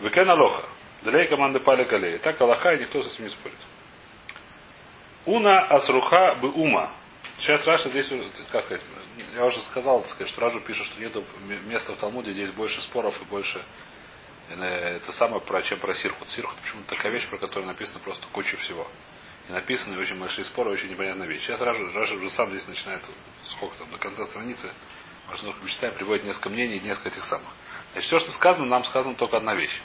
Векен 0.00 0.28
алоха. 0.28 0.64
Далее 1.02 1.26
команды 1.26 1.60
пали 1.60 1.84
галеи. 1.84 2.18
Так 2.18 2.40
Аллаха, 2.40 2.72
и 2.72 2.80
никто 2.80 3.02
с 3.02 3.12
этим 3.12 3.24
не 3.24 3.30
спорит. 3.30 3.58
Уна 5.26 5.66
асруха 5.66 6.36
бы 6.36 6.50
ума. 6.50 6.92
Сейчас 7.38 7.66
Раша 7.66 7.88
здесь, 7.90 8.08
как 8.50 8.64
сказать, 8.64 8.82
я 9.34 9.44
уже 9.44 9.60
сказал, 9.62 10.02
сказать, 10.04 10.28
что 10.28 10.40
Ражу 10.40 10.60
пишет, 10.60 10.86
что 10.86 11.00
нет 11.00 11.14
места 11.66 11.92
в 11.92 11.96
Талмуде, 11.96 12.32
где 12.32 12.42
есть 12.42 12.54
больше 12.54 12.80
споров 12.82 13.20
и 13.20 13.24
больше 13.24 13.58
э, 13.58 13.62
это 14.60 15.12
самое, 15.12 15.40
про, 15.40 15.62
чем 15.62 15.78
про 15.80 15.94
Сирхут. 15.94 16.28
Сирхут 16.30 16.58
почему-то 16.60 16.94
такая 16.94 17.12
вещь, 17.12 17.28
про 17.28 17.38
которую 17.38 17.66
написано 17.66 18.00
просто 18.00 18.26
куча 18.32 18.56
всего. 18.58 18.86
И 19.48 19.52
написаны 19.52 19.98
очень 19.98 20.18
большие 20.18 20.44
споры, 20.44 20.70
очень 20.70 20.90
непонятная 20.90 21.26
вещь. 21.26 21.42
Сейчас 21.42 21.60
Ражу, 21.60 21.92
Ражу 21.92 22.16
уже 22.16 22.30
сам 22.30 22.50
здесь 22.50 22.66
начинает, 22.68 23.02
сколько 23.48 23.76
там, 23.76 23.90
до 23.90 23.98
конца 23.98 24.26
страницы, 24.26 24.70
можно 25.28 25.52
почитаем, 25.52 25.94
приводит 25.94 26.24
несколько 26.24 26.50
мнений, 26.50 26.80
несколько 26.80 27.08
этих 27.08 27.24
самых. 27.24 27.48
Значит, 27.92 28.08
все, 28.08 28.18
что 28.20 28.30
сказано, 28.32 28.66
нам 28.66 28.84
сказано 28.84 29.14
только 29.14 29.36
одна 29.36 29.54
вещь. 29.54 29.80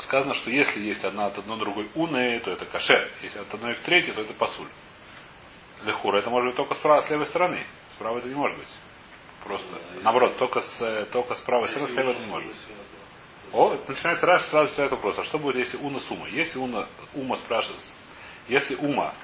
Сказано, 0.00 0.34
что 0.34 0.50
если 0.50 0.80
есть 0.80 1.04
одна 1.04 1.26
от 1.26 1.38
одной 1.38 1.58
другой 1.58 1.88
уны, 1.94 2.40
то 2.40 2.50
это 2.50 2.66
кашер. 2.66 3.12
Если 3.22 3.38
от 3.38 3.52
одной 3.54 3.76
к 3.76 3.82
третьей, 3.82 4.12
то 4.12 4.22
это 4.22 4.34
пасуль. 4.34 4.68
Лехура, 5.84 6.18
это 6.18 6.30
может 6.30 6.48
быть 6.48 6.56
только 6.56 6.74
справа, 6.74 7.02
с 7.02 7.10
левой 7.10 7.26
стороны. 7.26 7.64
Справа 7.94 8.18
это 8.18 8.28
не 8.28 8.34
может 8.34 8.58
быть. 8.58 8.68
Просто. 9.44 9.80
Наоборот, 10.02 10.38
только 10.38 10.60
с, 10.62 11.08
только 11.12 11.34
с 11.34 11.40
правой 11.40 11.68
стороны, 11.68 11.92
с 11.92 11.96
левой 11.96 12.14
это 12.14 12.22
не 12.22 12.26
может 12.26 12.48
быть. 12.48 12.56
О, 13.54 13.78
начинается 13.86 14.26
раз, 14.26 14.48
сразу 14.48 14.70
задает 14.70 14.90
вопрос, 14.90 15.16
а 15.16 15.24
что 15.24 15.38
будет, 15.38 15.56
если 15.56 15.76
уна 15.76 16.00
с 16.00 16.10
умой? 16.10 16.32
Если 16.32 16.58
уна, 16.58 16.88
ума 17.14 17.36
спрашивает, 17.36 17.80
если 18.48 18.74
ума 18.74 19.14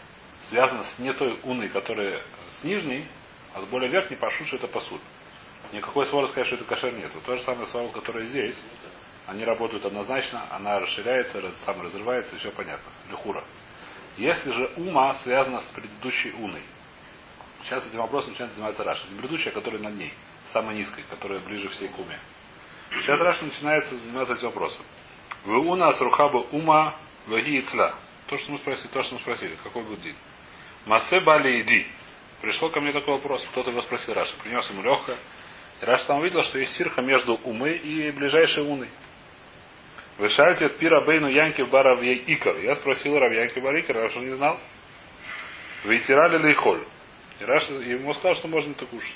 связана 0.48 0.84
с 0.84 0.98
не 1.00 1.12
той 1.12 1.36
уной, 1.42 1.68
которая 1.68 2.22
с 2.60 2.62
нижней, 2.62 3.08
а 3.54 3.60
с 3.60 3.64
более 3.64 3.90
верхней, 3.90 4.16
пошу, 4.16 4.46
что 4.46 4.54
это 4.54 4.68
пасуль. 4.68 5.00
Никакой 5.72 6.06
свора 6.06 6.28
сказать, 6.28 6.46
что 6.46 6.54
это 6.54 6.64
кашер 6.64 6.92
нет. 6.92 7.10
То 7.26 7.36
же 7.36 7.42
самое 7.42 7.66
свора, 7.66 7.88
которое 7.88 8.28
здесь, 8.28 8.54
они 9.26 9.44
работают 9.44 9.84
однозначно, 9.84 10.44
она 10.52 10.78
расширяется, 10.78 11.42
сам 11.64 11.82
разрывается, 11.82 12.36
и 12.36 12.38
все 12.38 12.52
понятно. 12.52 12.88
Лехура. 13.10 13.42
Если 14.16 14.52
же 14.52 14.70
ума 14.76 15.12
связана 15.24 15.60
с 15.60 15.66
предыдущей 15.72 16.30
уной, 16.38 16.62
сейчас 17.64 17.84
этим 17.84 17.98
вопросом 17.98 18.30
начинает 18.30 18.54
заниматься 18.54 18.84
Раша. 18.84 19.08
Не 19.10 19.18
предыдущая, 19.18 19.52
которая 19.52 19.82
над 19.82 19.94
ней, 19.96 20.12
самая 20.52 20.76
низкая, 20.76 21.04
которая 21.10 21.40
ближе 21.40 21.68
всей 21.70 21.88
к 21.88 21.98
уме. 21.98 22.18
Сейчас 22.92 23.20
Раша 23.20 23.44
начинается 23.44 23.96
заниматься 23.96 24.34
этим 24.34 24.48
вопросом. 24.48 24.84
Вы 25.44 25.58
у 25.58 25.76
нас 25.76 26.00
рухаба 26.00 26.38
ума 26.50 26.96
ваги 27.26 27.62
цла. 27.62 27.94
То, 28.26 28.36
что 28.36 28.52
мы 28.52 28.58
спросили, 28.58 28.88
то, 28.88 29.02
что 29.02 29.14
мы 29.14 29.20
спросили, 29.20 29.56
какой 29.62 29.82
будет 29.84 30.02
день. 30.02 30.16
Масе 30.86 31.20
бали 31.20 31.60
иди. 31.62 31.86
Пришел 32.40 32.70
ко 32.70 32.80
мне 32.80 32.92
такой 32.92 33.14
вопрос, 33.14 33.46
кто-то 33.52 33.70
его 33.70 33.82
спросил 33.82 34.14
Раша. 34.14 34.34
Принес 34.42 34.68
ему 34.70 34.82
легко. 34.82 35.12
И 35.80 35.84
Раша 35.84 36.06
там 36.06 36.20
увидел, 36.20 36.42
что 36.42 36.58
есть 36.58 36.74
сирха 36.74 37.00
между 37.02 37.34
умы 37.36 37.72
и 37.72 38.10
ближайшей 38.10 38.64
уной. 38.64 38.90
Вы 40.18 40.28
шальте 40.28 40.68
пира 40.68 41.04
бейну 41.04 41.28
Янки 41.28 41.62
барав 41.62 42.02
икар. 42.02 42.56
Я 42.58 42.74
спросил 42.76 43.18
Рав 43.18 43.32
Янки 43.32 43.58
бар 43.60 43.80
икар, 43.80 43.96
Раша 43.96 44.18
не 44.18 44.34
знал. 44.34 44.58
Вы 45.84 45.98
тирали 46.00 46.38
лейхоль. 46.38 46.84
И 47.40 47.44
Раша 47.44 47.72
ему 47.74 48.12
сказал, 48.14 48.34
что 48.34 48.48
можно 48.48 48.72
это 48.72 48.84
кушать. 48.84 49.14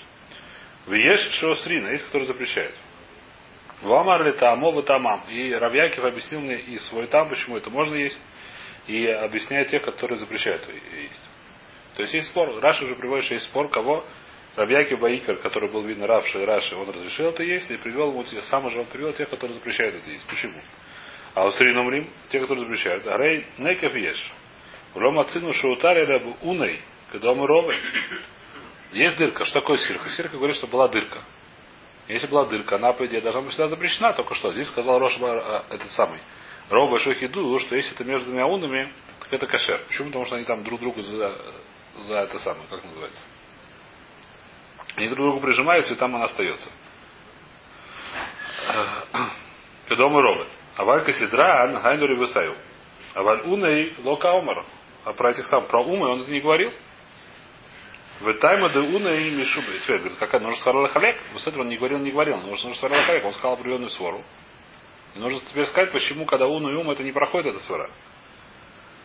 Вы 0.86 0.98
ешь 0.98 1.30
шоусрина, 1.40 1.88
есть, 1.88 2.06
который 2.06 2.26
запрещает. 2.26 2.74
Вамар 3.82 4.24
ли 4.24 4.32
тамо 4.32 4.82
тамам. 4.82 5.28
И 5.28 5.52
Равьякив 5.52 6.04
объяснил 6.04 6.40
мне 6.40 6.56
и 6.56 6.78
свой 6.78 7.06
там, 7.06 7.28
почему 7.28 7.56
это 7.56 7.70
можно 7.70 7.94
есть, 7.94 8.20
и 8.86 9.06
объясняет 9.06 9.68
тех, 9.68 9.82
которые 9.82 10.18
запрещают 10.18 10.62
есть. 10.68 11.22
То 11.96 12.02
есть 12.02 12.14
есть 12.14 12.28
спор. 12.28 12.60
Раша 12.60 12.84
уже 12.84 12.96
приводит, 12.96 13.24
что 13.24 13.34
есть 13.34 13.46
спор, 13.46 13.68
кого 13.68 14.04
Рабьяки 14.56 14.94
Баикар, 14.94 15.36
который 15.36 15.70
был 15.70 15.82
видно 15.82 16.06
Равши 16.06 16.44
Раши, 16.44 16.76
он 16.76 16.88
разрешил 16.88 17.30
это 17.30 17.42
есть 17.42 17.70
и 17.70 17.76
привел 17.76 18.10
ему 18.10 18.24
сам 18.24 18.70
же 18.70 18.80
он 18.80 18.86
привел 18.86 19.12
тех, 19.12 19.28
которые 19.28 19.56
запрещают 19.58 19.96
это 19.96 20.10
есть. 20.10 20.26
Почему? 20.26 20.60
А 21.34 21.46
у 21.46 21.50
Срином 21.50 21.90
Рим, 21.90 22.08
те, 22.28 22.38
которые 22.38 22.64
запрещают, 22.64 23.06
Арей 23.08 23.44
Неков 23.58 23.94
ешь. 23.96 24.32
Рома 24.94 25.24
цину 25.24 25.52
шаутари 25.52 26.04
рабу 26.04 26.36
уной, 26.42 26.80
когда 27.10 27.34
мы. 27.34 27.48
Есть 28.92 29.16
дырка. 29.16 29.44
Что 29.44 29.60
такое 29.60 29.78
сирка? 29.78 30.08
Сирка 30.10 30.36
говорит, 30.36 30.56
что 30.56 30.68
была 30.68 30.86
дырка. 30.86 31.20
Если 32.08 32.26
была 32.26 32.44
дырка, 32.44 32.76
она, 32.76 32.92
по 32.92 33.06
идее, 33.06 33.20
должна 33.20 33.40
быть 33.40 33.50
всегда 33.52 33.68
запрещена, 33.68 34.12
только 34.12 34.34
что. 34.34 34.52
Здесь 34.52 34.68
сказал 34.68 34.98
Роша 34.98 35.64
этот 35.70 35.90
самый. 35.92 36.20
Рова 36.68 36.90
Большой 36.90 37.14
Хиду, 37.14 37.58
что 37.58 37.76
если 37.76 37.94
это 37.94 38.04
между 38.04 38.26
двумя 38.26 38.46
унами, 38.46 38.92
так 39.20 39.32
это 39.32 39.46
кашер. 39.46 39.80
Почему? 39.88 40.08
Потому 40.08 40.26
что 40.26 40.36
они 40.36 40.44
там 40.44 40.64
друг 40.64 40.80
другу 40.80 41.00
за, 41.00 41.36
за 42.00 42.16
это 42.18 42.38
самое, 42.40 42.64
как 42.68 42.84
называется. 42.84 43.22
Они 44.96 45.08
друг 45.08 45.26
другу 45.26 45.40
прижимаются, 45.40 45.94
и 45.94 45.96
там 45.96 46.14
она 46.14 46.24
остается. 46.26 46.68
Когда 49.88 50.08
мы 50.08 50.22
ровы. 50.22 50.46
Аваль 50.76 51.04
касидран 51.04 51.80
гайнури 51.80 52.14
высаю. 52.14 52.56
Аваль 53.14 53.42
уней 53.42 53.94
лока 54.02 54.32
омар. 54.32 54.64
А 55.04 55.12
про 55.12 55.30
этих 55.30 55.46
сам, 55.46 55.66
про 55.66 55.82
умы 55.82 56.08
он 56.08 56.22
это 56.22 56.30
не 56.30 56.40
говорил. 56.40 56.72
В 58.20 58.32
тайма 58.34 58.68
де 58.70 58.80
уней 58.80 59.30
мишубы. 59.30 59.78
Теперь 59.82 59.98
говорит, 59.98 60.18
какая 60.18 60.40
нужно 60.40 60.60
сказал 60.60 60.86
халек. 60.88 61.20
Вот 61.32 61.46
этого 61.46 61.62
он 61.62 61.68
не 61.68 61.76
говорил, 61.76 61.98
не 61.98 62.12
говорил. 62.12 62.36
Нужно, 62.36 62.68
нужно 62.68 62.74
сказал 62.74 63.04
халек. 63.04 63.24
Он 63.24 63.32
сказал 63.34 63.54
определенную 63.54 63.90
свору. 63.90 64.22
И 65.14 65.18
нужно 65.18 65.40
теперь 65.48 65.66
сказать, 65.66 65.92
почему, 65.92 66.24
когда 66.24 66.46
уну 66.46 66.70
и 66.70 66.74
ум 66.74 66.90
это 66.90 67.02
не 67.02 67.12
проходит, 67.12 67.54
эта 67.54 67.60
свора. 67.60 67.88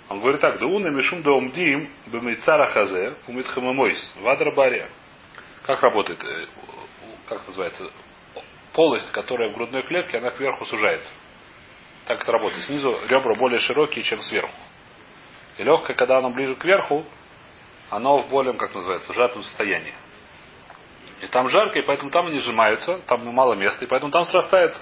Он 0.09 0.21
говорит 0.21 0.41
так, 0.41 0.59
да 0.59 0.65
уна 0.65 0.87
мишум 0.87 1.21
да 1.21 1.31
умдим 1.31 1.89
бемейцара 2.07 2.65
хазе 2.67 3.13
умит 3.27 3.47
хамамойс. 3.47 4.15
Вадра 4.21 4.53
бария. 4.55 4.89
Как 5.65 5.83
работает, 5.83 6.23
э, 6.23 6.45
как 7.27 7.45
называется, 7.45 7.91
полость, 8.73 9.11
которая 9.11 9.49
в 9.49 9.53
грудной 9.53 9.83
клетке, 9.83 10.17
она 10.17 10.31
кверху 10.31 10.65
сужается. 10.65 11.11
Так 12.05 12.23
это 12.23 12.31
работает. 12.31 12.63
Снизу 12.65 12.97
ребра 13.07 13.35
более 13.35 13.59
широкие, 13.59 14.03
чем 14.03 14.19
сверху. 14.21 14.51
И 15.59 15.63
легкое, 15.63 15.95
когда 15.95 16.17
оно 16.17 16.31
ближе 16.31 16.55
к 16.55 16.65
верху, 16.65 17.05
оно 17.89 18.19
в 18.19 18.29
более, 18.29 18.53
как 18.53 18.73
называется, 18.73 19.13
сжатом 19.13 19.43
состоянии. 19.43 19.93
И 21.21 21.27
там 21.27 21.49
жарко, 21.49 21.79
и 21.79 21.81
поэтому 21.81 22.11
там 22.11 22.27
они 22.27 22.39
сжимаются, 22.39 22.99
там 23.07 23.25
мало 23.33 23.53
места, 23.53 23.83
и 23.83 23.87
поэтому 23.87 24.11
там 24.11 24.25
срастается. 24.25 24.81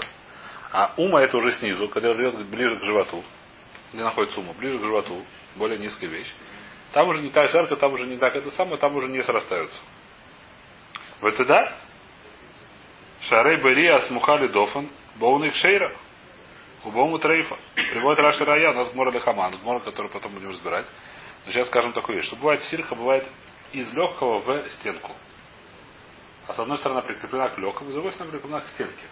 А 0.71 0.93
ума 0.97 1.21
это 1.21 1.37
уже 1.37 1.53
снизу, 1.53 1.87
когда 1.87 2.13
идет 2.13 2.45
ближе 2.47 2.77
к 2.77 2.83
животу, 2.83 3.23
где 3.93 4.03
находится 4.03 4.39
ума, 4.39 4.53
ближе 4.53 4.77
к 4.77 4.83
животу, 4.83 5.25
более 5.55 5.79
низкая 5.79 6.09
вещь. 6.09 6.31
Там 6.93 7.09
уже 7.09 7.21
не 7.21 7.29
так 7.29 7.49
жарко, 7.49 7.75
там 7.75 7.93
уже 7.93 8.05
не 8.05 8.17
так 8.17 8.35
это 8.35 8.51
самое, 8.51 8.77
там 8.77 8.95
уже 8.95 9.07
не 9.07 9.23
срастаются. 9.23 9.79
В 11.19 11.25
это 11.25 11.45
да? 11.45 11.77
Шарей 13.21 13.61
Берия 13.63 13.99
Смухали 14.01 14.47
Дофан, 14.47 14.89
Боуник 15.15 15.55
Шейра. 15.55 15.95
Убому 16.83 17.17
трейфа. 17.17 17.57
Приводит 17.75 18.19
Раши 18.19 18.45
Рая, 18.45 18.71
у 18.71 18.75
нас 18.75 18.91
Гмора 18.91 19.11
Лехаман, 19.11 19.53
Гмора, 19.61 19.79
который 19.79 20.09
потом 20.09 20.33
будем 20.33 20.49
разбирать. 20.49 20.85
Сейчас 21.48 21.68
скажем 21.68 21.94
такую 21.94 22.18
вещь, 22.18 22.27
что 22.27 22.36
бывает 22.36 22.62
сирха, 22.63 22.96
бывает 22.96 23.25
из 23.72 23.92
легкого 23.94 24.39
в 24.39 24.70
стенку. 24.72 25.13
А 26.48 26.54
с 26.54 26.60
одной 26.60 26.77
стороны 26.77 27.01
прикреплена 27.01 27.50
к 27.50 27.58
легкому, 27.58 27.89
с 27.89 27.94
другой 27.94 28.12
стороны 28.13 28.32
прикреплена 28.32 28.62
к 28.62 28.68
стенке. 28.70 29.06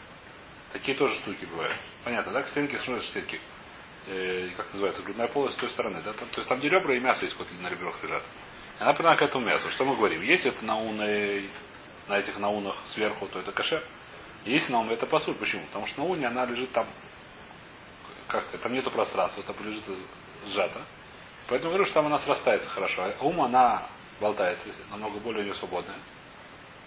Такие 0.73 0.97
тоже 0.97 1.15
штуки 1.15 1.45
бывают. 1.45 1.77
Понятно, 2.03 2.31
да? 2.33 2.43
К 2.43 2.49
стенке, 2.49 2.77
что 2.79 2.95
это 2.95 3.05
стенки? 3.07 3.39
Э, 4.07 4.49
как 4.55 4.71
называется, 4.73 5.01
грудная 5.03 5.27
полость 5.27 5.55
с 5.55 5.59
той 5.59 5.69
стороны, 5.69 6.01
да? 6.03 6.13
Там, 6.13 6.27
то 6.29 6.37
есть 6.37 6.49
там 6.49 6.59
где 6.59 6.69
ребра 6.69 6.93
и 6.93 6.99
мясо 6.99 7.23
есть, 7.25 7.37
на 7.61 7.69
ребрах 7.69 7.95
лежат. 8.03 8.23
Она 8.79 8.91
прикреплена 8.91 9.15
к 9.15 9.21
этому 9.21 9.45
мясу. 9.45 9.69
Что 9.69 9.85
мы 9.85 9.95
говорим? 9.95 10.21
Если 10.21 10.49
это 10.49 10.63
на 10.65 10.77
уной, 10.77 11.49
на 12.07 12.19
этих 12.19 12.37
наунах 12.37 12.75
сверху, 12.87 13.27
то 13.27 13.39
это. 13.39 13.81
Если 14.43 14.71
на 14.71 14.81
уме, 14.81 14.93
это 14.93 15.07
посуль. 15.07 15.35
Почему? 15.35 15.65
Потому 15.67 15.87
что 15.87 16.01
на 16.01 16.07
уне 16.07 16.27
она 16.27 16.45
лежит 16.45 16.71
там 16.71 16.87
как 18.27 18.47
там 18.47 18.73
нету 18.73 18.91
пространства, 18.91 19.41
это 19.41 19.63
лежит 19.63 19.83
сжато. 20.47 20.81
Поэтому 21.47 21.71
говорю, 21.71 21.85
что 21.85 21.95
там 21.95 22.07
она 22.07 22.19
срастается 22.19 22.69
хорошо. 22.69 23.03
А 23.03 23.23
ум 23.23 23.41
она 23.41 23.87
болтается, 24.19 24.67
намного 24.89 25.19
более 25.19 25.53
свободная. 25.53 25.97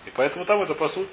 И 0.05 0.11
поэтому 0.11 0.45
там 0.45 0.63
это 0.63 0.75
по 0.75 0.89
сути. 0.89 1.11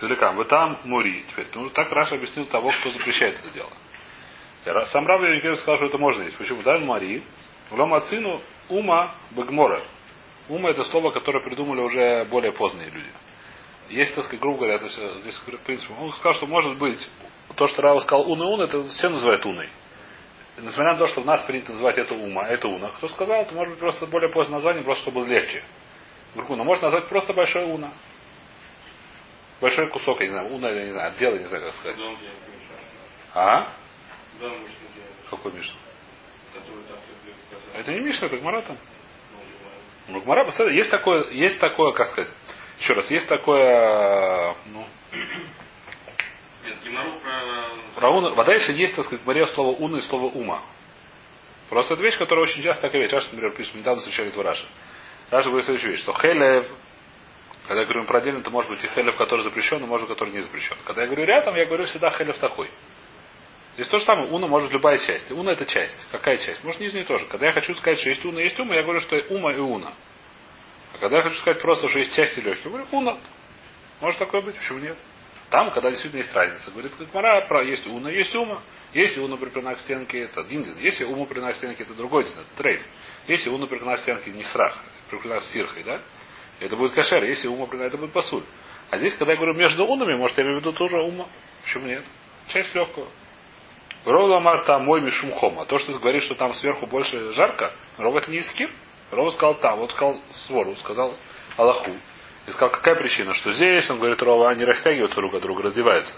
Целикам. 0.00 0.36
Вы 0.36 0.46
там 0.46 0.80
мури. 0.84 1.22
Теперь. 1.28 1.46
Ну, 1.54 1.70
так 1.70 1.90
Раша 1.92 2.14
объяснил 2.14 2.46
того, 2.46 2.72
кто 2.80 2.90
запрещает 2.90 3.38
это 3.38 3.50
дело. 3.50 4.86
Сам 4.86 5.06
Рав 5.06 5.22
Юникер 5.22 5.56
сказал, 5.58 5.76
что 5.76 5.86
это 5.86 5.98
можно 5.98 6.22
есть. 6.22 6.36
Почему? 6.36 6.62
Даже 6.62 6.84
Мари. 6.84 7.22
Ломацину 7.70 8.40
ума 8.68 9.14
бегмора. 9.30 9.82
Ума 10.48 10.70
это 10.70 10.84
слово, 10.84 11.10
которое 11.10 11.44
придумали 11.44 11.80
уже 11.80 12.24
более 12.24 12.52
поздние 12.52 12.88
люди. 12.88 13.08
Есть, 13.90 14.14
так 14.14 14.24
сказать, 14.24 14.40
грубо 14.40 14.58
говоря, 14.58 14.78
то 14.78 14.86
есть, 14.86 14.98
здесь, 15.22 15.36
в 15.36 15.58
принципе, 15.64 15.92
он 15.94 16.12
сказал, 16.12 16.34
что 16.34 16.46
может 16.46 16.78
быть 16.78 17.08
то, 17.56 17.66
что 17.68 17.82
Рава 17.82 18.00
сказал 18.00 18.30
уна 18.30 18.46
ун, 18.46 18.60
это 18.60 18.82
все 18.88 19.08
называют 19.08 19.44
уной. 19.46 19.68
Несмотря 20.62 20.92
на 20.92 20.98
то, 20.98 21.06
что 21.06 21.22
у 21.22 21.24
нас 21.24 21.42
принято 21.44 21.72
называть 21.72 21.98
это 21.98 22.14
ума, 22.14 22.46
это 22.46 22.68
уна. 22.68 22.90
Кто 22.90 23.08
сказал, 23.08 23.42
это 23.42 23.54
может 23.54 23.72
быть 23.72 23.80
просто 23.80 24.06
более 24.06 24.30
позднее 24.30 24.56
название, 24.56 24.82
просто 24.82 25.02
чтобы 25.02 25.20
было 25.20 25.26
легче. 25.26 25.62
Но 26.34 26.64
можно 26.64 26.84
назвать 26.84 27.08
просто 27.08 27.32
большой 27.32 27.64
уна. 27.64 27.92
Большой 29.60 29.88
кусок, 29.88 30.20
я 30.20 30.26
не 30.26 30.32
знаю, 30.32 30.54
уна, 30.54 30.66
я 30.68 30.84
не 30.84 30.92
знаю, 30.92 31.12
отдел, 31.12 31.34
я 31.34 31.40
не 31.40 31.46
знаю, 31.46 31.64
как 31.64 31.74
сказать. 31.74 31.98
А? 33.34 33.72
Какой 35.30 35.52
Мишна? 35.52 35.78
Это 37.74 37.92
не 37.92 38.00
Мишна, 38.00 38.26
это 38.26 38.38
Гмара 38.38 38.62
там. 38.62 38.76
Ну, 40.08 40.20
Гмара, 40.20 40.44
есть 40.70 40.90
такое, 40.90 41.30
есть 41.30 41.60
такое, 41.60 41.92
как 41.92 42.08
сказать, 42.08 42.32
еще 42.80 42.94
раз, 42.94 43.10
есть 43.10 43.28
такое, 43.28 44.56
ну, 44.66 44.86
про 47.96 48.10
уна, 48.10 48.30
вода, 48.30 48.54
если 48.54 48.72
есть, 48.72 48.96
так 48.96 49.04
сказать, 49.04 49.24
Мария 49.26 49.46
слово 49.46 49.76
уна 49.76 49.96
и 49.96 50.00
слово 50.00 50.26
ума. 50.26 50.62
Просто 51.68 51.94
это 51.94 52.02
вещь, 52.02 52.18
которая 52.18 52.44
очень 52.44 52.62
часто 52.62 52.82
такая 52.82 53.02
вещь. 53.02 53.12
Раша, 53.12 53.28
например, 53.30 53.52
пишет, 53.52 53.74
недавно 53.74 54.00
встречали 54.00 54.30
в 54.30 54.40
Раши. 54.40 54.66
Раша 55.30 55.48
говорит 55.48 55.66
следующую 55.66 55.92
вещь, 55.92 56.02
что 56.02 56.12
хелев, 56.12 56.66
Когда 57.68 57.82
я 57.82 57.86
говорю 57.86 58.04
про 58.04 58.18
отдельно, 58.18 58.38
это 58.38 58.50
может 58.50 58.70
быть 58.70 58.82
и 58.82 58.88
хелев, 58.88 59.16
который 59.16 59.42
запрещен, 59.42 59.82
и 59.82 59.86
может, 59.86 60.08
который 60.08 60.32
не 60.32 60.40
запрещен. 60.40 60.76
Когда 60.84 61.02
я 61.02 61.06
говорю 61.06 61.24
рядом, 61.24 61.54
я 61.54 61.66
говорю 61.66 61.84
всегда 61.84 62.10
хелев 62.10 62.38
такой. 62.38 62.68
Здесь 63.74 63.88
то 63.88 63.98
же 63.98 64.04
самое, 64.04 64.28
уна 64.28 64.48
может 64.48 64.72
любая 64.72 64.98
часть. 64.98 65.30
Уна 65.30 65.50
это 65.50 65.64
часть. 65.64 65.96
Какая 66.10 66.36
часть? 66.38 66.64
Может 66.64 66.80
нижняя 66.80 67.04
тоже. 67.04 67.26
Когда 67.26 67.46
я 67.46 67.52
хочу 67.52 67.72
сказать, 67.74 67.98
что 67.98 68.08
есть 68.08 68.24
уна, 68.24 68.40
есть 68.40 68.58
ума, 68.58 68.74
я 68.74 68.82
говорю, 68.82 69.00
что 69.00 69.16
ума 69.28 69.54
и 69.54 69.58
уна. 69.58 69.94
А 70.94 70.98
когда 70.98 71.18
я 71.18 71.22
хочу 71.22 71.36
сказать 71.36 71.62
просто, 71.62 71.88
что 71.88 71.98
есть 72.00 72.14
части 72.14 72.40
легкие, 72.40 72.64
я 72.64 72.70
говорю, 72.70 72.86
уна. 72.90 73.18
Может 74.00 74.18
такое 74.18 74.40
быть, 74.40 74.56
почему 74.56 74.80
нет? 74.80 74.96
Там, 75.50 75.72
когда 75.72 75.90
действительно 75.90 76.20
есть 76.20 76.32
разница. 76.32 76.70
Говорит, 76.70 76.92
как 76.96 77.12
Мара, 77.12 77.40
про 77.46 77.64
есть 77.64 77.86
уна, 77.86 78.08
есть 78.08 78.34
ума. 78.36 78.62
Если 78.92 79.20
уна 79.20 79.36
прикреплена 79.36 79.74
к 79.74 79.80
стенке, 79.80 80.20
это 80.20 80.40
один 80.40 80.62
дин. 80.62 80.78
Если 80.78 81.04
ума 81.04 81.24
прикреплена 81.24 81.52
к 81.52 81.56
стенке, 81.56 81.82
это 81.82 81.94
другой 81.94 82.24
дин, 82.24 82.34
это 82.34 82.62
трейд. 82.62 82.82
Если 83.26 83.50
уна 83.50 83.66
прикреплена 83.66 83.96
к 83.96 84.00
стенке, 84.00 84.30
не 84.30 84.44
срах, 84.44 84.78
прикреплена 85.08 85.40
с 85.40 85.52
сирхой, 85.52 85.82
да? 85.82 86.00
Это 86.60 86.76
будет 86.76 86.92
кашер. 86.92 87.24
Если 87.24 87.48
ума 87.48 87.66
прикреплена, 87.66 87.86
это 87.86 87.98
будет 87.98 88.12
посуль. 88.12 88.44
А 88.90 88.98
здесь, 88.98 89.14
когда 89.14 89.32
я 89.32 89.36
говорю 89.36 89.54
между 89.54 89.84
унами, 89.84 90.14
может, 90.14 90.38
я 90.38 90.44
имею 90.44 90.58
в 90.58 90.60
виду 90.60 90.72
тоже 90.72 90.98
ума. 91.00 91.26
Почему 91.62 91.86
нет? 91.86 92.04
Часть 92.48 92.72
легкого. 92.74 93.08
Рова 94.04 94.40
Марта 94.40 94.78
мой 94.78 95.00
мишумхом. 95.00 95.58
А 95.58 95.66
то, 95.66 95.78
что 95.78 95.92
ты 95.92 95.98
говоришь, 95.98 96.24
что 96.24 96.36
там 96.36 96.54
сверху 96.54 96.86
больше 96.86 97.32
жарко, 97.32 97.72
Рова 97.98 98.18
это 98.18 98.30
не 98.30 98.38
искир. 98.38 98.70
Рова 99.10 99.30
сказал 99.30 99.56
там, 99.56 99.78
вот 99.78 99.90
сказал 99.90 100.20
свору, 100.46 100.76
сказал 100.76 101.14
Аллаху. 101.56 101.90
И 102.50 102.52
сказал, 102.52 102.70
какая 102.70 102.96
причина? 102.96 103.32
Что 103.32 103.52
здесь, 103.52 103.88
он 103.90 103.98
говорит, 103.98 104.20
Рова, 104.20 104.50
они 104.50 104.64
растягиваются 104.64 105.16
друг 105.16 105.34
от 105.34 105.42
друга, 105.42 105.62
раздеваются. 105.62 106.12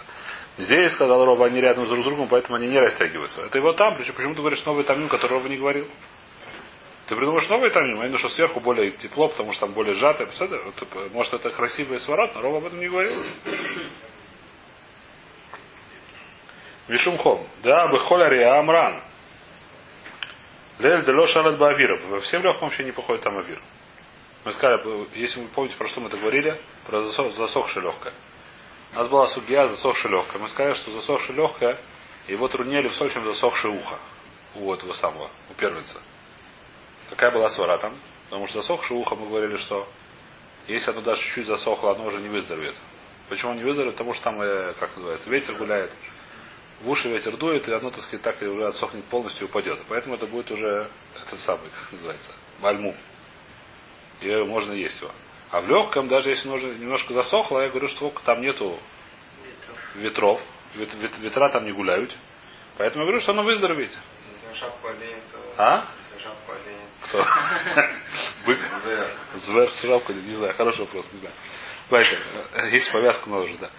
Здесь, 0.57 0.93
сказал 0.95 1.23
Рова, 1.27 1.45
они 1.45 1.61
рядом 1.61 1.85
друг 1.85 2.01
с 2.01 2.05
другом, 2.05 2.29
поэтому 2.29 2.57
они 2.57 2.69
не 2.69 2.79
растягиваются. 2.79 3.43
Это 3.43 3.59
его 3.59 3.75
там, 3.75 3.97
причем 3.97 4.15
почему 4.15 4.33
ты 4.33 4.41
говоришь 4.41 4.65
новый 4.65 4.85
тамим, 4.85 5.09
который 5.09 5.33
Рова 5.33 5.47
не 5.47 5.59
говорил? 5.59 5.87
Ты 7.07 7.17
придумаешь 7.17 7.47
новый 7.51 7.71
тамим, 7.71 8.01
а 8.01 8.07
именно, 8.07 8.17
что 8.17 8.31
сверху 8.31 8.61
более 8.61 8.93
тепло, 8.93 9.29
потому 9.29 9.53
что 9.53 9.67
там 9.67 9.75
более 9.75 9.93
сжатое. 9.93 10.27
Может, 11.13 11.35
это 11.35 11.51
красивый 11.51 12.01
сворот, 12.01 12.35
но 12.35 12.41
Рова 12.41 12.59
об 12.59 12.65
этом 12.65 12.81
не 12.81 12.89
говорил. 12.89 13.23
Вишумхом. 16.89 17.47
Да, 17.63 17.89
бы 17.89 17.99
холяри 17.99 18.43
амран. 18.43 19.03
Лель 20.79 21.05
дело 21.05 21.29
шалат 21.29 21.59
бавира. 21.59 22.01
Во 22.07 22.21
всем 22.21 22.43
легком 22.43 22.69
вообще 22.69 22.85
не 22.85 22.93
походит 22.93 23.23
там 23.23 23.37
авир. 23.37 23.61
Мы 24.45 24.53
сказали, 24.53 25.09
если 25.15 25.41
вы 25.41 25.49
помните, 25.49 25.77
про 25.77 25.89
что 25.89 26.01
мы 26.01 26.09
это 26.09 26.17
говорили, 26.17 26.61
про 26.87 27.03
засох, 27.03 27.33
засохшее 27.35 27.85
легкое. 27.85 28.13
У 28.93 28.97
нас 28.97 29.09
была 29.09 29.29
сугия 29.29 29.69
засохшее 29.69 30.11
легкое. 30.11 30.43
Мы 30.43 30.49
сказали, 30.49 30.75
что 30.75 30.91
засохшее 30.91 31.37
легкое, 31.37 31.79
его 32.29 32.49
труднее 32.49 32.89
в 32.89 32.95
соль, 32.95 33.13
чем 33.13 33.25
засохшее 33.25 33.75
ухо. 33.75 33.99
У 34.55 34.73
этого 34.73 34.93
самого, 34.95 35.31
у 35.49 35.55
первенца. 35.55 36.01
Какая 37.11 37.31
была 37.31 37.49
свара 37.51 37.79
там? 37.79 37.95
Потому 38.25 38.47
что 38.47 38.61
засохшее 38.61 38.99
ухо, 38.99 39.15
мы 39.15 39.29
говорили, 39.29 39.57
что 39.57 39.89
если 40.67 40.91
оно 40.91 41.03
даже 41.03 41.23
чуть-чуть 41.23 41.47
засохло, 41.47 41.93
оно 41.93 42.07
уже 42.07 42.21
не 42.21 42.29
выздоровеет. 42.29 42.75
Почему 43.29 43.55
не 43.55 43.63
выздоровеет? 43.63 43.97
Потому 43.97 44.15
что 44.15 44.25
там, 44.25 44.43
э, 44.43 44.75
как 44.79 44.95
называется, 44.97 45.31
ветер 45.31 45.55
гуляет 45.55 45.93
в 46.83 46.91
уши 46.91 47.09
ветер 47.09 47.37
дует, 47.37 47.69
и 47.69 47.73
оно, 47.73 47.91
так 47.91 48.03
сказать, 48.03 48.23
так 48.23 48.43
и 48.43 48.47
уже 48.47 48.67
отсохнет 48.67 49.05
полностью 49.05 49.47
и 49.47 49.51
упадет. 49.51 49.79
Поэтому 49.89 50.17
это 50.17 50.27
будет 50.27 50.51
уже 50.51 50.89
этот 51.15 51.39
самый, 51.41 51.71
как 51.71 51.93
называется, 51.93 52.31
мальму. 52.59 52.95
И 54.23 54.45
можно 54.45 54.73
есть 54.73 55.01
его. 55.01 55.11
А 55.51 55.61
в 55.61 55.69
легком, 55.69 56.09
даже 56.09 56.31
если 56.31 56.49
уже 56.49 56.69
немножко 56.69 57.13
засохло, 57.13 57.61
я 57.61 57.69
говорю, 57.69 57.89
что 57.89 58.13
там 58.25 58.41
нету 58.41 58.79
ветров, 59.95 60.41
вет, 60.75 60.95
вет, 60.95 61.19
ветра 61.19 61.51
там 61.51 61.65
не 61.65 61.73
гуляют. 61.73 62.17
Поэтому 62.79 63.05
я 63.05 63.07
говорю, 63.07 63.23
что 63.23 63.33
оно 63.33 63.43
выздоровеет. 63.45 63.97
А? 65.59 65.87
Кто? 67.03 67.19
Бык? 68.47 68.59
Звер 69.37 69.71
с 69.71 69.83
шапкой, 69.83 70.17
не 70.17 70.35
знаю, 70.37 70.55
хороший 70.55 70.81
вопрос, 70.81 71.07
не 71.13 71.19
знаю. 71.19 71.35
Давайте, 71.91 72.19
есть 72.71 72.91
повязку 72.91 73.29
на 73.31 73.39
уже, 73.41 73.57
да. 73.59 73.71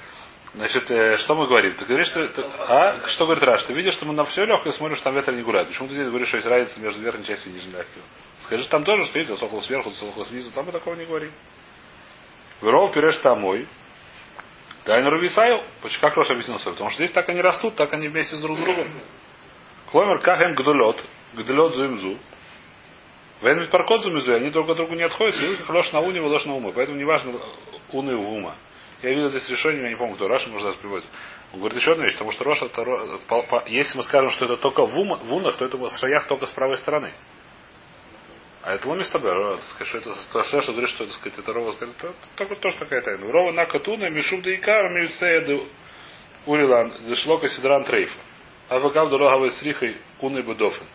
Значит, 0.55 0.91
э, 0.91 1.15
что 1.17 1.35
мы 1.35 1.47
говорим? 1.47 1.73
Ты 1.73 1.85
говоришь, 1.85 2.07
что... 2.07 2.21
А? 2.59 3.07
Что 3.07 3.25
говорит 3.25 3.43
Раш? 3.43 3.63
Ты 3.63 3.73
видишь, 3.73 3.95
что 3.95 4.05
мы 4.05 4.13
на 4.13 4.23
все 4.25 4.45
легкое 4.45 4.71
смотрим, 4.73 4.97
что 4.97 5.05
там 5.05 5.15
ветер 5.15 5.33
не 5.33 5.41
гуляет. 5.41 5.69
Почему 5.69 5.87
ты 5.87 5.95
здесь 5.95 6.07
говоришь, 6.07 6.27
что 6.27 6.37
есть 6.37 6.47
разница 6.47 6.79
между 6.79 7.01
верхней 7.01 7.25
частью 7.25 7.51
и 7.51 7.55
нижней 7.55 7.71
легкой? 7.71 8.03
Скажи, 8.39 8.67
там 8.67 8.83
тоже, 8.83 9.05
что 9.07 9.19
есть 9.19 9.29
засохло 9.29 9.59
сверху, 9.61 9.89
засохло 9.89 10.25
снизу. 10.25 10.51
Там 10.51 10.65
мы 10.65 10.71
такого 10.71 10.95
не 10.95 11.05
говорим. 11.05 11.31
Веров 12.61 12.93
пиреш 12.93 13.17
тамой. 13.17 13.67
Тайна 14.83 15.09
Рувисаю. 15.09 15.63
Как 16.01 16.15
Рош 16.15 16.29
объяснил 16.29 16.59
свой? 16.59 16.73
Потому 16.73 16.89
что 16.89 16.97
здесь 16.97 17.11
так 17.11 17.27
они 17.29 17.41
растут, 17.41 17.75
так 17.75 17.93
они 17.93 18.09
вместе 18.09 18.35
с 18.35 18.41
друг 18.41 18.57
с 18.57 18.61
другом. 18.61 18.87
Кломер 19.91 20.19
кахем 20.19 20.53
гдулет. 20.53 21.03
Гдулет 21.33 21.73
зуимзу. 21.73 22.17
Вен 23.43 23.59
ведь 23.59 23.69
паркот 23.69 24.01
зумизу, 24.01 24.33
они 24.33 24.49
друг 24.49 24.69
от 24.69 24.77
друга 24.77 24.95
не 24.95 25.03
отходят, 25.03 25.35
и 25.35 25.57
как 25.57 25.69
ложь 25.69 25.91
на 25.91 25.99
уне, 25.99 26.21
ложь 26.21 26.45
на 26.45 26.55
умы. 26.55 26.71
Поэтому 26.73 26.97
неважно 26.97 27.33
уны 27.91 28.11
и 28.11 28.15
ума. 28.15 28.55
Я 29.01 29.09
видел 29.09 29.29
здесь 29.29 29.49
решение, 29.49 29.83
я 29.83 29.89
не 29.89 29.97
помню, 29.97 30.15
кто 30.15 30.29
Раша, 30.29 30.49
может, 30.49 30.67
раз 30.67 30.75
приводит. 30.77 31.05
Он 31.51 31.59
говорит 31.59 31.77
еще 31.77 31.91
одну 31.91 32.05
вещь, 32.05 32.13
потому 32.13 32.31
что 32.31 32.45
Роша, 32.45 32.67
это, 32.67 32.83
по, 33.27 33.63
если 33.67 33.97
мы 33.97 34.03
скажем, 34.05 34.31
что 34.31 34.45
это 34.45 34.57
только 34.57 34.85
в, 34.85 34.97
ум, 34.97 35.13
в 35.13 35.33
унах, 35.33 35.57
то 35.57 35.65
это 35.65 35.75
в 35.75 35.89
шаях 35.99 36.25
только 36.27 36.47
с 36.47 36.51
правой 36.51 36.77
стороны. 36.77 37.11
А 38.63 38.75
это 38.75 38.87
ломи 38.87 39.03
с 39.03 39.09
тобой, 39.09 39.59
что 39.83 39.97
это 39.97 40.15
что, 40.45 40.61
что 40.61 40.71
говорит, 40.71 40.89
что 40.91 41.03
это, 41.03 41.11
сказать, 41.13 41.37
это 41.37 41.51
рова, 41.51 41.73
это, 41.73 41.85
это, 41.85 42.13
это 42.37 42.55
тоже 42.55 42.77
такая 42.77 43.01
тайна. 43.01 43.29
Рова 43.29 43.51
на 43.51 43.65
катуна, 43.65 44.09
мишум 44.09 44.41
да 44.41 44.55
икар, 44.55 44.89
мивсея 44.89 45.67
урилан, 46.45 46.93
зашлока 47.01 47.49
сидран 47.49 47.83
трейфа. 47.83 48.17
А 48.69 48.79
вагав 48.79 49.09
дорогавой 49.09 49.51
срихой 49.51 50.01
уны 50.21 50.39
бедофен. 50.39 50.87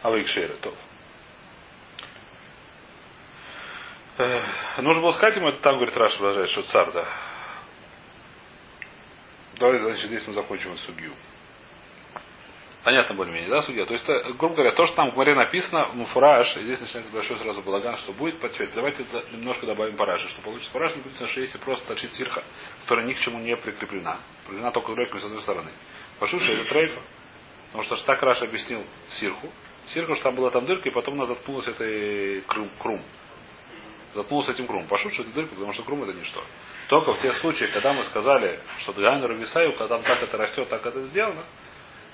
А 0.00 0.10
вы 0.10 0.22
икшейра, 0.22 0.54
то. 0.54 0.74
Нужно 4.78 5.02
было 5.02 5.12
сказать 5.12 5.36
ему, 5.36 5.48
это 5.48 5.58
там, 5.58 5.74
говорит, 5.74 5.94
Раша 5.94 6.16
продолжает, 6.16 6.48
что 6.48 6.62
царь, 6.62 6.90
да. 6.90 7.06
Давай, 9.58 9.78
значит, 9.78 10.06
здесь 10.06 10.26
мы 10.26 10.32
закончим 10.32 10.74
судью. 10.78 11.12
Понятно 12.88 13.14
более-менее, 13.16 13.50
да, 13.50 13.60
судья? 13.60 13.84
То 13.84 13.92
есть, 13.92 14.06
грубо 14.38 14.54
говоря, 14.54 14.72
то, 14.72 14.86
что 14.86 14.96
там 14.96 15.10
в 15.10 15.14
море 15.14 15.34
написано, 15.34 15.88
муфураж, 15.92 16.56
здесь 16.56 16.80
начинается 16.80 17.12
большой 17.12 17.38
сразу 17.38 17.60
балаган, 17.60 17.98
что 17.98 18.14
будет 18.14 18.40
подтвердить. 18.40 18.74
Давайте 18.74 19.04
немножко 19.30 19.66
добавим 19.66 19.94
параши. 19.94 20.26
Что 20.30 20.40
получится 20.40 20.72
параш, 20.72 20.94
написано, 20.96 21.28
что 21.28 21.40
если 21.42 21.58
просто 21.58 21.86
торчит 21.86 22.14
сирха, 22.14 22.42
которая 22.84 23.04
ни 23.04 23.12
к 23.12 23.18
чему 23.18 23.40
не 23.40 23.54
прикреплена, 23.58 24.16
прикреплена 24.46 24.70
только 24.70 24.92
легкой 24.92 25.20
с 25.20 25.24
одной 25.24 25.42
стороны. 25.42 25.70
Пошившая 26.18 26.60
это 26.60 26.70
трейфа. 26.70 26.98
Потому 27.72 27.84
что 27.84 28.06
так 28.06 28.22
Раша 28.22 28.46
объяснил 28.46 28.82
сирху. 29.20 29.52
Сирху, 29.88 30.14
что 30.14 30.24
там 30.24 30.36
была 30.36 30.48
там 30.48 30.64
дырка, 30.64 30.88
и 30.88 30.90
потом 30.90 31.12
она 31.16 31.26
заткнулась 31.26 31.68
этой 31.68 32.40
крум. 32.46 32.70
крум 32.78 33.02
заткнулся 34.14 34.52
этим 34.52 34.66
крумом. 34.66 34.88
Что 34.96 35.08
это 35.10 35.30
дырка, 35.34 35.54
потому 35.54 35.74
что 35.74 35.82
крум 35.82 36.04
это 36.04 36.14
ничто. 36.14 36.42
Только 36.88 37.12
в 37.12 37.20
тех 37.20 37.36
случаях, 37.36 37.70
когда 37.74 37.92
мы 37.92 38.04
сказали, 38.04 38.60
что 38.78 38.94
Дгайнер 38.94 39.34
Висаю, 39.34 39.72
когда 39.76 39.98
там 39.98 40.02
так 40.02 40.22
это 40.22 40.38
растет, 40.38 40.70
так 40.70 40.86
это 40.86 41.04
сделано, 41.08 41.44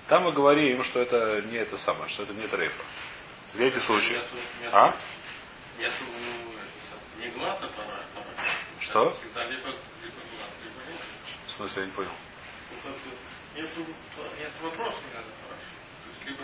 там 0.09 0.25
мы 0.25 0.33
говорим, 0.33 0.83
что 0.85 1.01
это 1.01 1.43
не 1.43 1.57
это 1.57 1.79
самое, 1.79 2.09
что 2.11 2.25
это 2.25 2.33
не 2.35 2.47
трейфа. 2.47 2.83
В 3.55 3.61
эти 3.61 3.79
случаи. 3.79 4.21
А? 4.73 4.95
Что? 8.81 9.17
В 11.47 11.57
смысле, 11.57 11.83
я 11.83 11.87
не 11.87 11.93
понял. 11.93 12.11
Вопроса, 14.63 14.99
либо 16.27 16.43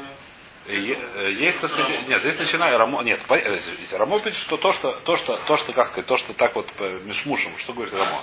есть, 0.66 1.60
так 1.60 1.70
сказать, 1.70 2.06
нет, 2.06 2.20
здесь 2.20 2.38
начинаю 2.38 2.78
Рамо, 2.78 3.02
нет, 3.02 3.20
здесь 3.24 3.92
Рамо 3.94 4.20
пишет, 4.20 4.40
что 4.42 4.58
то, 4.58 4.72
что, 4.72 4.92
то, 5.00 5.16
что, 5.16 5.36
то, 5.38 5.56
что, 5.56 5.72
как 5.72 5.88
сказать, 5.88 6.06
то, 6.06 6.16
что 6.18 6.34
так 6.34 6.54
вот 6.54 6.68
мишмушем, 6.78 7.56
что 7.58 7.72
говорит 7.72 7.94
Рамо? 7.94 8.22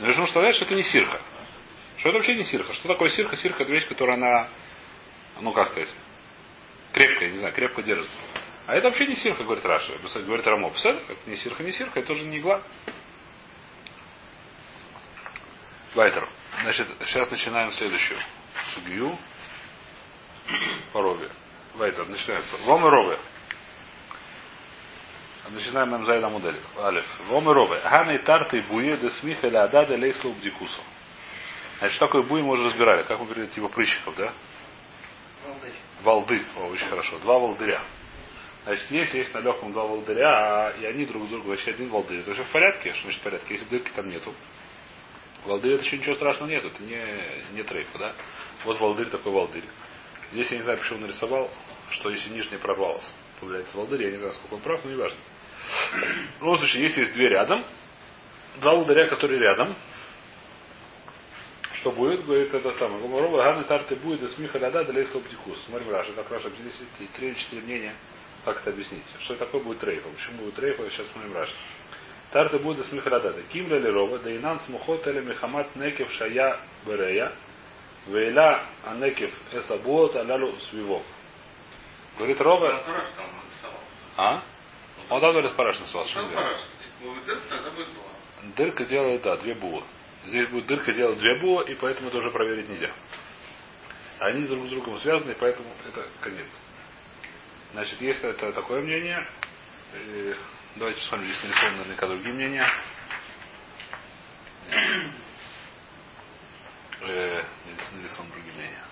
Но 0.00 0.06
Мишмуш 0.06 0.30
сказать, 0.30 0.56
что 0.56 0.64
это 0.64 0.74
не 0.74 0.82
сирха. 0.82 1.20
Что 1.98 2.08
это 2.08 2.18
вообще 2.18 2.34
не 2.34 2.44
сирха? 2.44 2.72
Что 2.72 2.88
такое 2.88 3.10
сирха? 3.10 3.36
Сирха 3.36 3.62
это 3.62 3.72
вещь, 3.72 3.86
которая 3.86 4.16
она, 4.16 4.48
ну 5.40 5.52
как 5.52 5.68
сказать, 5.68 5.88
крепкая, 6.92 7.30
не 7.30 7.38
знаю, 7.38 7.54
крепко 7.54 7.82
держится. 7.82 8.16
А 8.66 8.74
это 8.74 8.88
вообще 8.88 9.06
не 9.06 9.16
сирха, 9.16 9.44
говорит 9.44 9.64
Раша. 9.64 9.92
Говорит 10.26 10.46
Рамо. 10.46 10.70
Это 10.70 11.16
не 11.26 11.36
сирха, 11.36 11.62
не 11.62 11.72
сирха, 11.72 12.00
это 12.00 12.08
тоже 12.08 12.24
не 12.24 12.38
игла. 12.38 12.62
Вайтер. 15.94 16.28
Значит, 16.62 16.88
сейчас 17.06 17.30
начинаем 17.30 17.70
следующую. 17.72 18.18
Сугию. 18.74 19.18
Порове. 20.92 21.30
Вайтер, 21.74 22.08
начинается. 22.08 22.56
Вом 22.58 22.86
и 22.86 22.88
рове. 22.88 23.18
Начинаем 25.50 25.90
нам 25.90 26.06
зайда 26.06 26.30
модель. 26.30 26.58
Алиф. 26.78 27.04
Вом 27.28 27.48
и 27.50 27.52
рове. 27.52 27.80
Ханы 27.80 28.18
тарты 28.20 28.62
буе 28.62 28.96
де 28.96 29.10
смиха 29.10 29.46
или 29.46 29.56
адада 29.56 29.94
лейслу 29.94 30.32
бдикусу. 30.32 30.80
Значит, 31.78 31.96
что 31.96 32.06
такое 32.06 32.22
буи 32.22 32.40
мы 32.40 32.52
уже 32.52 32.64
разбирали. 32.64 33.02
Как 33.02 33.18
мы 33.18 33.26
говорили, 33.26 33.48
типа 33.48 33.68
прыщиков, 33.68 34.14
да? 34.16 34.32
Волды. 36.02 36.42
О, 36.56 36.66
очень 36.66 36.86
хорошо. 36.86 37.18
Два 37.20 37.38
волдыря. 37.38 37.80
Значит, 38.64 38.90
если 38.90 39.18
есть 39.18 39.34
на 39.34 39.38
легком 39.38 39.72
два 39.72 39.84
волдыря, 39.84 40.74
и 40.80 40.84
они 40.86 41.04
друг 41.06 41.26
с 41.26 41.30
другом, 41.30 41.48
значит, 41.48 41.68
один 41.68 41.88
волдырь. 41.88 42.20
Это 42.20 42.34
же 42.34 42.44
в 42.44 42.50
порядке? 42.50 42.92
Что 42.92 43.02
значит 43.02 43.20
в 43.20 43.24
порядке? 43.24 43.54
Если 43.54 43.68
дырки 43.68 43.90
там 43.94 44.08
нету. 44.08 44.34
Волдырь 45.44 45.74
это 45.74 45.84
еще 45.84 45.98
ничего 45.98 46.16
страшного 46.16 46.50
нет. 46.50 46.64
Это 46.64 46.82
не, 46.82 47.54
не 47.56 47.62
трейфа, 47.62 47.98
да? 47.98 48.14
Вот 48.64 48.80
волдырь 48.80 49.08
такой 49.08 49.32
волдырь. 49.32 49.64
Здесь 50.32 50.50
я 50.50 50.56
не 50.58 50.62
знаю, 50.62 50.78
почему 50.78 51.00
нарисовал, 51.00 51.50
что 51.90 52.10
если 52.10 52.30
нижний 52.30 52.58
пропалась, 52.58 53.04
появляется 53.40 53.76
волдырь, 53.76 54.02
я 54.02 54.10
не 54.10 54.16
знаю, 54.16 54.32
сколько 54.32 54.54
он 54.54 54.60
прав, 54.60 54.84
но 54.84 54.90
не 54.90 54.96
важно. 54.96 55.18
В 56.38 56.42
любом 56.42 56.58
случае, 56.58 56.84
если 56.84 57.02
есть 57.02 57.14
две 57.14 57.28
рядом, 57.28 57.64
два 58.60 58.72
ударя, 58.74 59.06
которые 59.08 59.38
рядом, 59.40 59.76
что 61.84 61.92
будет, 61.92 62.24
говорит 62.24 62.52
это 62.54 62.72
самое. 62.72 62.98
Гумарова, 63.02 63.36
Ганы 63.36 63.64
Тарты 63.64 63.94
будет, 63.96 64.22
да 64.22 64.28
смеха 64.28 64.56
ляда, 64.56 64.86
да 64.86 64.92
лейхто 64.94 65.18
птикус. 65.18 65.62
Смотрим 65.66 65.90
Раша, 65.90 66.12
как 66.12 66.30
Раша, 66.30 66.48
здесь 66.48 66.80
три 67.14 67.28
или 67.28 67.34
четыре 67.34 67.60
мнения, 67.60 67.94
как 68.42 68.62
это 68.62 68.70
объяснить. 68.70 69.04
Что 69.20 69.34
такое 69.34 69.62
будет 69.62 69.80
трейфа? 69.80 70.08
Почему 70.08 70.44
будет 70.44 70.54
трейфа? 70.54 70.88
Сейчас 70.88 71.06
смотрим 71.08 71.34
Раша. 71.34 71.52
Тарты 72.32 72.58
будет, 72.58 72.78
да 72.78 72.84
смеха 72.84 73.10
ляда, 73.10 73.34
да 73.34 73.42
кимля 73.52 73.78
ли 73.78 73.90
рова, 73.90 74.18
да 74.18 74.34
инан 74.34 74.60
смухот 74.60 75.06
или 75.08 75.20
мехамат 75.20 75.76
некев 75.76 76.10
шая 76.12 76.58
берея, 76.86 77.34
вейла 78.06 78.64
анекев 78.86 79.30
эсабуот 79.52 80.16
алялу 80.16 80.54
свивов. 80.70 81.02
Говорит 82.16 82.40
Рова, 82.40 82.82
там 82.86 83.30
а? 84.16 84.42
Он 85.10 85.20
да 85.20 85.32
говорит 85.32 85.54
Параш 85.54 85.76
Там 85.76 86.32
параш. 86.32 86.58
Будет 87.02 87.24
дырка, 88.56 88.84
делает, 88.86 89.22
да, 89.22 89.36
две 89.36 89.54
бува. 89.54 89.82
Здесь 90.26 90.48
будет 90.48 90.66
дырка 90.66 90.92
делать 90.92 91.18
две 91.18 91.38
бува, 91.40 91.62
и 91.62 91.74
поэтому 91.74 92.08
это 92.08 92.18
уже 92.18 92.30
проверить 92.30 92.68
нельзя. 92.68 92.92
Они 94.20 94.46
друг 94.46 94.66
с 94.66 94.70
другом 94.70 94.98
связаны, 95.00 95.34
поэтому 95.34 95.68
это 95.86 96.06
конец. 96.20 96.48
Значит, 97.72 98.00
если 98.00 98.30
это 98.30 98.52
такое 98.52 98.80
мнение, 98.82 99.26
э, 99.92 100.34
давайте 100.76 101.00
посмотрим, 101.00 101.26
здесь 101.26 101.42
нарисованы 101.42 101.76
наверняка 101.78 102.06
другие 102.06 102.34
мнения. 102.34 102.68
Э, 107.00 107.44
здесь 107.66 107.92
нарисованы 107.92 108.32
другие 108.32 108.54
мнения. 108.54 108.84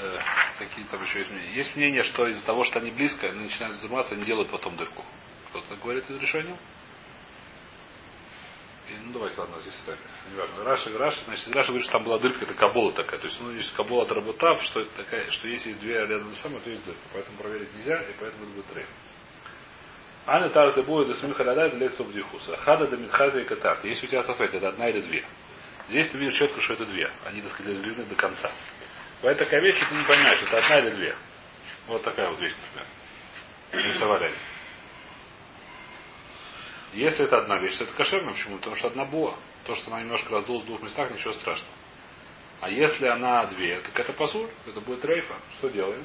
Э, 0.00 0.20
какие 0.58 0.84
там 0.86 1.04
еще 1.04 1.20
есть 1.20 1.30
мнения? 1.30 1.54
Есть 1.54 1.76
мнение, 1.76 2.02
что 2.02 2.26
из-за 2.26 2.44
того, 2.44 2.64
что 2.64 2.80
они 2.80 2.90
близко, 2.90 3.28
они 3.28 3.44
начинают 3.44 3.76
заниматься, 3.76 4.14
они 4.14 4.24
делают 4.24 4.50
потом 4.50 4.76
дырку. 4.76 5.04
Кто-то 5.50 5.76
говорит 5.76 6.10
из 6.10 6.18
решения? 6.18 6.56
Ну 8.88 9.12
давайте, 9.12 9.40
ладно, 9.40 9.60
здесь 9.60 9.74
оставим. 9.74 10.00
Неважно. 10.32 10.64
Раша, 10.64 10.98
Раша, 10.98 11.24
значит, 11.24 11.54
Раша 11.54 11.68
говорит, 11.68 11.84
что 11.84 11.92
там 11.92 12.04
была 12.04 12.18
дырка, 12.18 12.44
это 12.44 12.54
кабола 12.54 12.92
такая. 12.92 13.18
То 13.18 13.26
есть, 13.26 13.40
ну, 13.40 13.50
есть 13.50 13.74
кабола 13.74 14.04
от 14.04 14.12
работав, 14.12 14.62
что 14.64 14.80
это 14.80 14.90
такая, 14.96 15.30
что 15.30 15.48
если 15.48 15.70
есть 15.70 15.80
две 15.80 15.94
рядом 15.94 16.34
самое, 16.36 16.60
то 16.60 16.70
есть 16.70 16.84
дырка. 16.84 17.00
Поэтому 17.12 17.36
проверить 17.38 17.74
нельзя, 17.74 18.00
и 18.02 18.12
поэтому 18.18 18.44
это 18.44 18.52
будет 18.54 18.66
трейф. 18.66 18.88
Аны 20.26 20.50
тарты 20.50 20.82
будет 20.82 21.08
из 21.08 21.20
смехаляда 21.20 21.76
для 21.76 21.88
бдихуса. 21.88 22.56
Хада 22.56 22.88
да 22.88 22.96
митхаза 22.96 23.40
и 23.40 23.44
катах. 23.44 23.84
Если 23.84 24.06
у 24.06 24.08
тебя 24.08 24.24
сафек, 24.24 24.54
это 24.54 24.68
одна 24.68 24.88
или 24.88 25.00
две. 25.00 25.24
Здесь 25.88 26.10
ты 26.10 26.18
видишь 26.18 26.36
четко, 26.36 26.60
что 26.60 26.74
это 26.74 26.86
две. 26.86 27.10
Они, 27.24 27.42
так 27.42 27.52
сказать, 27.52 27.74
разделены 27.74 28.04
до 28.06 28.16
конца. 28.16 28.50
Поэтому 29.22 29.44
такая 29.46 29.62
вещь, 29.62 29.78
ты 29.78 29.94
не 29.94 30.04
понимаешь, 30.04 30.42
это 30.42 30.58
одна 30.58 30.80
или 30.80 30.90
две. 30.90 31.16
Вот 31.86 32.02
такая 32.02 32.28
вот 32.28 32.40
вещь, 32.40 32.54
например. 32.60 33.86
Рисовали 33.86 34.24
они. 34.24 34.36
Если 36.92 37.24
это 37.24 37.38
одна 37.38 37.58
вещь, 37.58 37.76
то 37.76 37.84
это 37.84 37.92
кошерно. 37.92 38.32
Почему? 38.32 38.58
Потому 38.58 38.76
что 38.76 38.88
одна 38.88 39.04
буа. 39.04 39.36
То, 39.64 39.74
что 39.74 39.90
она 39.90 40.00
немножко 40.00 40.30
раздулась 40.30 40.64
в 40.64 40.66
двух 40.66 40.82
местах, 40.82 41.10
ничего 41.10 41.32
страшного. 41.34 41.72
А 42.60 42.70
если 42.70 43.06
она 43.06 43.44
две, 43.46 43.80
так 43.80 43.98
это 43.98 44.12
пасур, 44.12 44.48
это 44.66 44.80
будет 44.80 45.04
рейфа. 45.04 45.34
Что 45.58 45.68
делаем? 45.68 46.04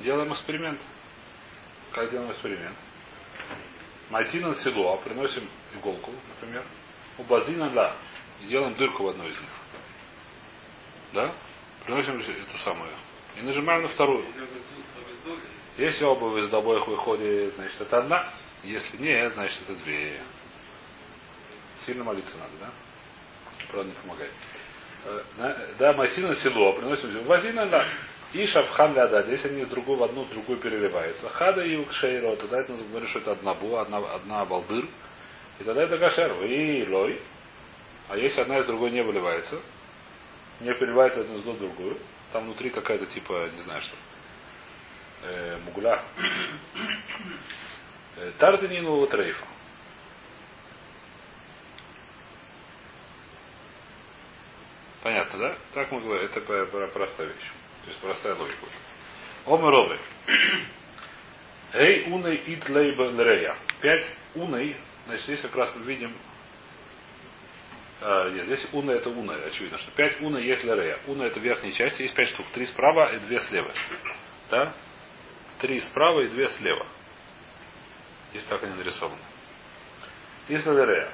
Делаем 0.00 0.32
эксперимент. 0.32 0.80
Как 1.92 2.10
делаем 2.10 2.30
эксперимент? 2.30 2.76
Майтина 4.10 4.54
село, 4.56 4.96
приносим 4.98 5.48
иголку, 5.74 6.12
например. 6.28 6.64
У 7.18 7.24
базина 7.24 7.70
ла. 7.74 7.94
И 8.42 8.46
делаем 8.46 8.74
дырку 8.76 9.02
в 9.02 9.08
одной 9.08 9.28
из 9.28 9.38
них. 9.38 9.50
Да? 11.12 11.34
Приносим 11.84 12.20
эту 12.20 12.58
самую. 12.58 12.92
И 13.36 13.42
нажимаем 13.42 13.82
на 13.82 13.88
вторую. 13.88 14.24
Если 15.76 16.04
оба 16.04 16.38
из 16.38 16.52
обоих 16.52 16.86
выходит, 16.86 17.54
значит 17.54 17.80
это 17.80 17.98
одна. 17.98 18.30
Если 18.62 18.96
нет, 18.98 19.32
значит 19.34 19.58
это 19.62 19.74
две. 19.84 20.20
Сильно 21.86 22.04
молиться 22.04 22.36
надо, 22.36 22.52
да? 22.60 22.70
Правда, 23.68 23.90
не 23.90 23.96
помогает. 23.96 24.32
Э, 25.04 25.74
Да, 25.78 25.92
Масина 25.92 26.34
село, 26.36 26.72
приносим 26.74 27.22
Вазина, 27.24 27.66
да. 27.66 27.88
И 28.32 28.46
шабхан 28.46 28.94
ляда. 28.94 29.24
Если 29.30 29.48
они 29.48 29.64
с 29.64 29.68
другой 29.68 29.96
в 29.96 30.02
одну, 30.02 30.24
с 30.24 30.28
другой 30.28 30.56
переливаются. 30.58 31.30
Хада 31.30 31.64
и 31.64 31.76
укшейро. 31.76 32.36
Тогда 32.36 32.60
это 32.60 32.72
нужно 32.72 32.86
говорить, 32.88 33.08
что 33.10 33.20
это 33.20 33.32
одна 33.32 33.54
буа, 33.54 33.82
одна, 33.82 33.98
одна 33.98 34.44
балдыр. 34.44 34.86
И 35.60 35.64
тогда 35.64 35.82
это 35.82 35.98
кашер. 35.98 36.44
И 36.44 36.86
лой. 36.88 37.20
А 38.08 38.16
если 38.16 38.40
одна 38.40 38.58
из 38.58 38.66
другой 38.66 38.90
не 38.90 39.02
выливается, 39.02 39.60
не 40.60 40.74
переливается 40.74 41.20
одну 41.20 41.36
из 41.38 41.42
в 41.42 41.58
другую, 41.58 41.96
там 42.32 42.44
внутри 42.44 42.70
какая-то 42.70 43.06
типа, 43.06 43.50
не 43.54 43.62
знаю 43.62 43.82
что, 43.82 43.96
э, 45.24 45.58
мугля. 45.64 46.02
Тарденину 48.38 49.06
трейфа. 49.06 49.44
Понятно, 55.02 55.38
да? 55.38 55.58
Так 55.74 55.92
мы 55.92 56.00
говорим. 56.00 56.24
Это 56.26 56.40
про- 56.40 56.66
про- 56.66 56.88
простая 56.88 57.28
вещь. 57.28 57.50
То 57.84 57.90
есть 57.90 58.00
простая 58.00 58.34
логика. 58.34 58.66
Омеровы. 59.46 59.98
Эй, 61.72 62.12
уной 62.12 62.36
ит 62.46 62.68
лейба 62.68 63.10
лрея. 63.10 63.56
Пять 63.80 64.06
уной. 64.34 64.76
Значит, 65.06 65.24
здесь 65.24 65.40
как 65.42 65.54
раз 65.54 65.74
мы 65.76 65.84
видим 65.84 66.14
а, 68.00 68.30
нет, 68.30 68.46
здесь 68.46 68.68
уна 68.72 68.92
это 68.92 69.10
уна, 69.10 69.34
очевидно, 69.34 69.76
что 69.78 69.90
пять 69.92 70.20
уна 70.20 70.38
есть 70.38 70.62
лерея. 70.62 71.00
Уна 71.08 71.24
это 71.24 71.40
верхняя 71.40 71.72
часть, 71.72 71.98
есть 71.98 72.14
пять 72.14 72.28
штук. 72.28 72.46
Три 72.52 72.66
справа 72.66 73.12
и 73.12 73.18
две 73.20 73.40
слева. 73.40 73.72
Да? 74.50 74.72
Три 75.58 75.80
справа 75.80 76.20
и 76.20 76.28
две 76.28 76.48
слева. 76.48 76.86
Если 78.32 78.48
так 78.48 78.62
они 78.62 78.74
нарисованы. 78.74 79.20
Если 80.48 80.70
лерея. 80.70 81.12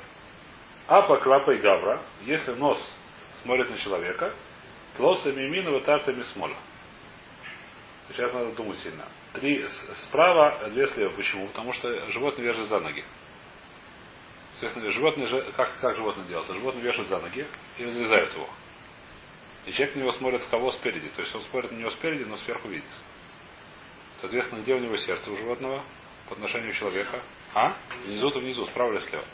Апа, 0.86 1.18
клапа 1.20 1.52
и 1.52 1.58
гавра, 1.58 2.00
если 2.22 2.52
нос 2.54 2.78
смотрит 3.42 3.70
на 3.70 3.78
человека, 3.78 4.32
тлоса 4.96 5.32
мимина 5.32 5.70
ватартами 5.70 6.22
смола. 6.24 6.56
Сейчас 8.08 8.32
надо 8.32 8.52
думать 8.52 8.78
сильно. 8.80 9.06
Три 9.32 9.66
справа, 10.08 10.58
а 10.60 10.70
две 10.70 10.86
слева. 10.88 11.10
Почему? 11.12 11.48
Потому 11.48 11.72
что 11.72 12.08
животное 12.10 12.44
вяжет 12.44 12.68
за 12.68 12.80
ноги. 12.80 13.04
Соответственно, 14.52 14.88
животное, 14.90 15.26
же- 15.26 15.52
как, 15.56 15.70
как 15.80 15.96
животное 15.96 16.26
делается? 16.26 16.54
Животное 16.54 16.82
вешают 16.82 17.08
за 17.08 17.18
ноги 17.18 17.46
и 17.78 17.84
разрезают 17.84 18.34
его. 18.34 18.48
И 19.66 19.72
человек 19.72 19.96
на 19.96 20.00
него 20.00 20.12
смотрит 20.12 20.42
с 20.42 20.46
кого 20.46 20.70
спереди. 20.72 21.08
То 21.08 21.22
есть 21.22 21.34
он 21.34 21.42
смотрит 21.42 21.72
на 21.72 21.76
него 21.76 21.90
спереди, 21.90 22.24
но 22.24 22.36
сверху 22.36 22.68
видит. 22.68 22.84
Соответственно, 24.20 24.60
где 24.60 24.74
у 24.74 24.78
него 24.78 24.96
сердце 24.98 25.30
у 25.30 25.36
животного 25.36 25.82
по 26.28 26.34
отношению 26.34 26.72
человека? 26.74 27.22
А? 27.54 27.76
Внизу-то 28.04 28.38
внизу, 28.40 28.66
справа 28.66 28.92
или 28.92 29.00
слева? 29.00 29.24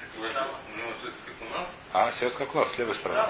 Так 0.00 0.08
вы 0.20 0.28
там, 0.30 0.48
у 0.72 0.76
него 0.78 0.88
жесть, 1.02 1.16
как 1.26 1.48
у 1.48 1.50
нас, 1.52 1.68
А, 1.92 2.12
сердце 2.12 2.38
как 2.38 2.54
у 2.54 2.58
нас, 2.58 2.72
с 2.74 2.78
левой 2.78 2.94
стороны. 2.94 3.20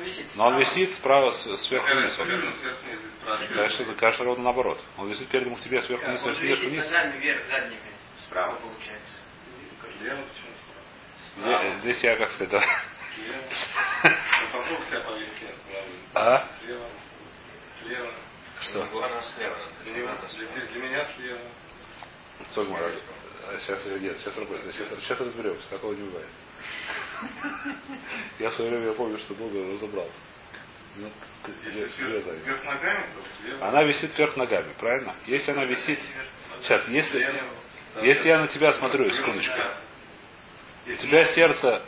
висит. 0.00 0.26
Но 0.34 0.46
он 0.48 0.58
висит 0.58 0.92
справа, 0.94 1.32
с- 1.32 1.66
сверху 1.66 1.86
вниз. 1.88 2.14
Сверху, 2.14 2.56
сверху 2.60 2.84
вниз, 2.86 2.98
и 3.00 3.20
справа. 3.20 3.38
Конечно, 3.46 3.82
это 3.82 3.94
кажется 3.94 4.24
ровно 4.24 4.44
наоборот. 4.44 4.80
Он 4.98 5.08
висит 5.08 5.28
перед 5.28 5.46
к 5.56 5.60
тебе 5.60 5.82
сверху 5.82 6.06
вниз, 6.06 6.20
сверху 6.20 6.66
вниз. 6.66 6.86
вверх, 7.18 7.44
задними. 7.46 7.80
Справа 8.26 8.56
получается. 8.56 9.14
Здесь, 11.38 11.78
здесь 11.80 12.02
я, 12.02 12.16
как 12.16 12.30
сказать, 12.30 12.50
да. 12.50 12.62
Ну. 14.52 14.62
А? 16.14 16.48
Слева. 16.64 16.86
Слева. 17.82 18.12
Что? 18.60 18.84
Для, 19.84 19.92
для- 19.94 20.66
для 20.72 20.82
меня 20.82 21.06
слева. 21.16 21.40
Цогмар, 22.54 22.92
сейчас 23.60 23.84
нет, 24.00 24.18
сейчас 24.18 24.36
работает, 24.36 24.74
сейчас, 24.74 24.88
сейчас 25.00 25.20
разберемся, 25.20 25.68
такого 25.70 25.92
не 25.94 26.02
бывает. 26.02 26.28
Я 28.38 28.50
в 28.50 28.54
свое 28.54 28.70
время 28.70 28.86
я 28.88 28.92
помню, 28.92 29.18
что 29.18 29.34
долго 29.34 29.72
разобрал. 29.72 30.08
Ну, 30.96 31.10
вверх, 31.44 32.64
ногами, 32.64 33.08
то. 33.58 33.68
Она 33.68 33.82
висит 33.84 34.16
вверх 34.16 34.36
ногами, 34.36 34.72
правильно? 34.78 35.14
Если 35.26 35.50
она 35.50 35.64
висит. 35.64 35.98
Сейчас, 36.62 36.88
если, 36.88 37.20
если 38.02 38.28
я 38.28 38.38
на 38.40 38.48
тебя 38.48 38.72
смотрю, 38.72 39.10
секундочку. 39.10 39.58
У 40.86 40.92
тебя 40.94 41.24
сердце 41.34 41.82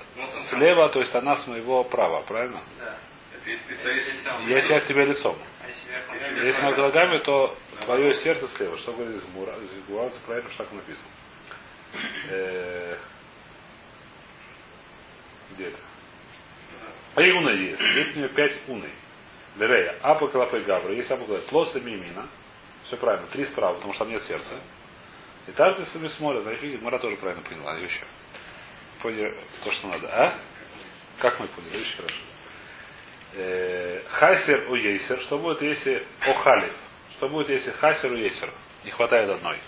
слева, 0.50 0.88
то 0.90 1.00
есть 1.00 1.14
она 1.14 1.36
с 1.36 1.46
моего 1.46 1.84
права, 1.84 2.22
правильно? 2.22 2.62
Да. 2.78 2.98
Это 3.34 3.50
если 3.50 3.64
ты 3.68 3.74
стоишь 3.76 4.04
Если 4.48 4.72
я 4.72 4.80
к 4.80 4.86
тебе 4.86 5.04
лицом. 5.04 5.38
Если 6.44 6.60
над 6.60 6.76
ногами, 6.76 7.18
то 7.18 7.56
твое 7.84 8.14
сердце 8.14 8.48
слева. 8.56 8.76
Что 8.78 8.92
говорит 8.92 9.16
здесь? 9.16 9.24
Здесь 9.70 9.84
Гура, 9.86 10.02
это 10.06 10.18
правильно, 10.26 10.50
что 10.50 10.64
так 10.64 10.72
написано. 10.72 11.08
Э, 12.30 12.96
Где 15.52 15.68
это? 15.68 15.78
Три 17.14 17.32
уны 17.32 17.50
есть. 17.50 17.80
Есть 17.80 18.14
у 18.16 18.18
нее 18.20 18.28
пять 18.28 18.56
уны. 18.68 18.90
Лерея. 19.56 19.96
Апа 20.02 20.28
Калапы 20.28 20.60
Гавра. 20.60 20.92
Есть 20.92 21.10
Апа 21.10 21.24
Калапы. 21.24 21.46
Тлоса 21.48 21.80
Мимина. 21.80 22.28
Все 22.84 22.96
правильно. 22.96 23.26
Три 23.28 23.46
справа, 23.46 23.74
потому 23.74 23.92
что 23.94 24.04
там 24.04 24.12
нет 24.12 24.22
сердца. 24.24 24.54
И 25.46 25.52
так 25.52 25.76
ты 25.76 25.86
себе 25.86 26.08
смотришь. 26.10 26.42
Значит, 26.42 26.62
видите, 26.62 26.84
Мара 26.84 26.98
тоже 26.98 27.16
правильно 27.16 27.42
поняла. 27.42 27.74
Еще. 27.76 28.04
Поняли 29.02 29.34
то, 29.64 29.72
что 29.72 29.88
надо. 29.88 30.08
А? 30.08 30.34
Как 31.18 31.40
мы 31.40 31.46
поняли? 31.48 31.80
Очень 31.80 31.96
хорошо. 31.96 32.14
Э, 33.34 34.02
Хайсер 34.08 34.70
у 34.70 34.74
Ейсер. 34.74 35.20
Что 35.22 35.38
будет, 35.38 35.62
если 35.62 36.06
Охалив? 36.20 36.74
Что 37.16 37.28
будет, 37.28 37.48
если 37.50 37.70
Хайсер 37.72 38.12
у 38.12 38.16
Ейсер? 38.16 38.50
Не 38.84 38.90
хватает 38.90 39.28
одной. 39.28 39.58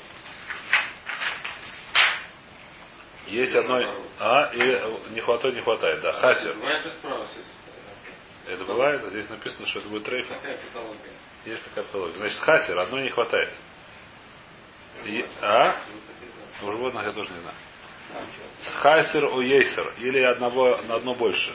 Есть 3.27 3.55
одной... 3.55 3.87
А, 4.19 4.51
и 4.53 5.13
не 5.15 5.21
хватает, 5.21 5.55
не 5.55 5.63
хватает, 5.63 6.01
да. 6.01 6.13
Хасер. 6.13 6.57
Стороны. 6.99 7.25
Это 8.49 8.65
бывает, 8.65 9.03
здесь 9.11 9.29
написано, 9.31 9.67
что 9.69 9.79
это 9.79 9.89
будет 9.89 10.05
патология? 10.73 11.13
Есть 11.45 11.65
такая 11.65 11.85
патология. 11.85 12.17
Значит, 12.17 12.39
хасер, 12.41 12.79
одной 12.79 13.03
не 13.05 13.11
хватает. 13.11 13.53
И- 15.05 15.25
а? 15.41 15.77
У 16.63 16.67
животных 16.73 17.05
я 17.05 17.13
тоже 17.13 17.31
не 17.31 17.41
знаю. 17.41 17.57
Хасер 18.81 19.25
у 19.27 19.41
ейсер. 19.41 19.95
Или 19.99 20.21
одного, 20.21 20.79
на 20.89 20.97
одно 20.97 21.15
больше. 21.15 21.55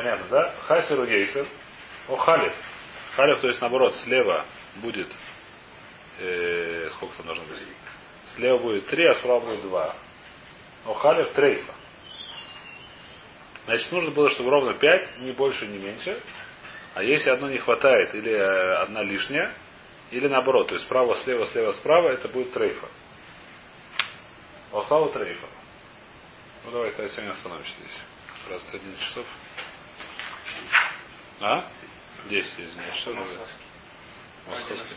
Понятно, 0.00 0.26
да? 0.30 0.54
Хасер 0.66 0.98
у 0.98 1.04
ейсер. 1.04 1.46
О 2.08 2.16
халиф. 2.16 2.54
Халиф, 3.16 3.40
то 3.42 3.48
есть 3.48 3.60
наоборот, 3.60 3.94
слева 3.96 4.46
будет 4.76 5.08
э, 6.18 6.88
сколько 6.94 7.18
там 7.18 7.26
должно 7.26 7.44
быть? 7.44 7.60
Слева 8.34 8.56
будет 8.56 8.86
три, 8.86 9.04
а 9.04 9.14
справа 9.16 9.40
будет 9.40 9.60
два. 9.60 9.94
О 10.86 10.94
халиф 10.94 11.32
трейфа. 11.32 11.74
Значит, 13.66 13.92
нужно 13.92 14.10
было, 14.12 14.30
чтобы 14.30 14.48
ровно 14.48 14.72
пять, 14.72 15.18
ни 15.18 15.32
больше, 15.32 15.66
ни 15.66 15.76
меньше. 15.76 16.18
А 16.94 17.02
если 17.02 17.28
одно 17.28 17.50
не 17.50 17.58
хватает, 17.58 18.14
или 18.14 18.32
э, 18.32 18.76
одна 18.76 19.02
лишняя, 19.02 19.52
или 20.12 20.28
наоборот, 20.28 20.68
то 20.68 20.76
есть 20.76 20.86
справа, 20.86 21.14
слева, 21.24 21.44
слева, 21.48 21.72
справа, 21.72 22.08
это 22.08 22.26
будет 22.28 22.54
трейфа. 22.54 22.88
Осалу 24.72 25.10
трейфа. 25.12 25.46
Ну 26.64 26.70
давай, 26.70 26.90
тогда 26.92 27.08
сегодня 27.12 27.32
остановимся 27.32 27.72
здесь. 27.78 27.98
Раз 28.48 28.62
11 28.72 28.98
часов. 28.98 29.26
А? 31.40 31.70
10, 32.28 32.60
извиняюсь. 32.60 33.00
Что 33.00 33.14
называется? 33.14 33.56
Московский. 34.46 34.94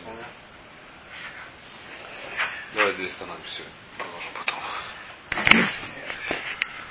Давай 2.74 2.92
здесь 2.94 3.12
остановимся. 3.12 3.62
Положим 3.98 4.32
потом. 4.34 5.68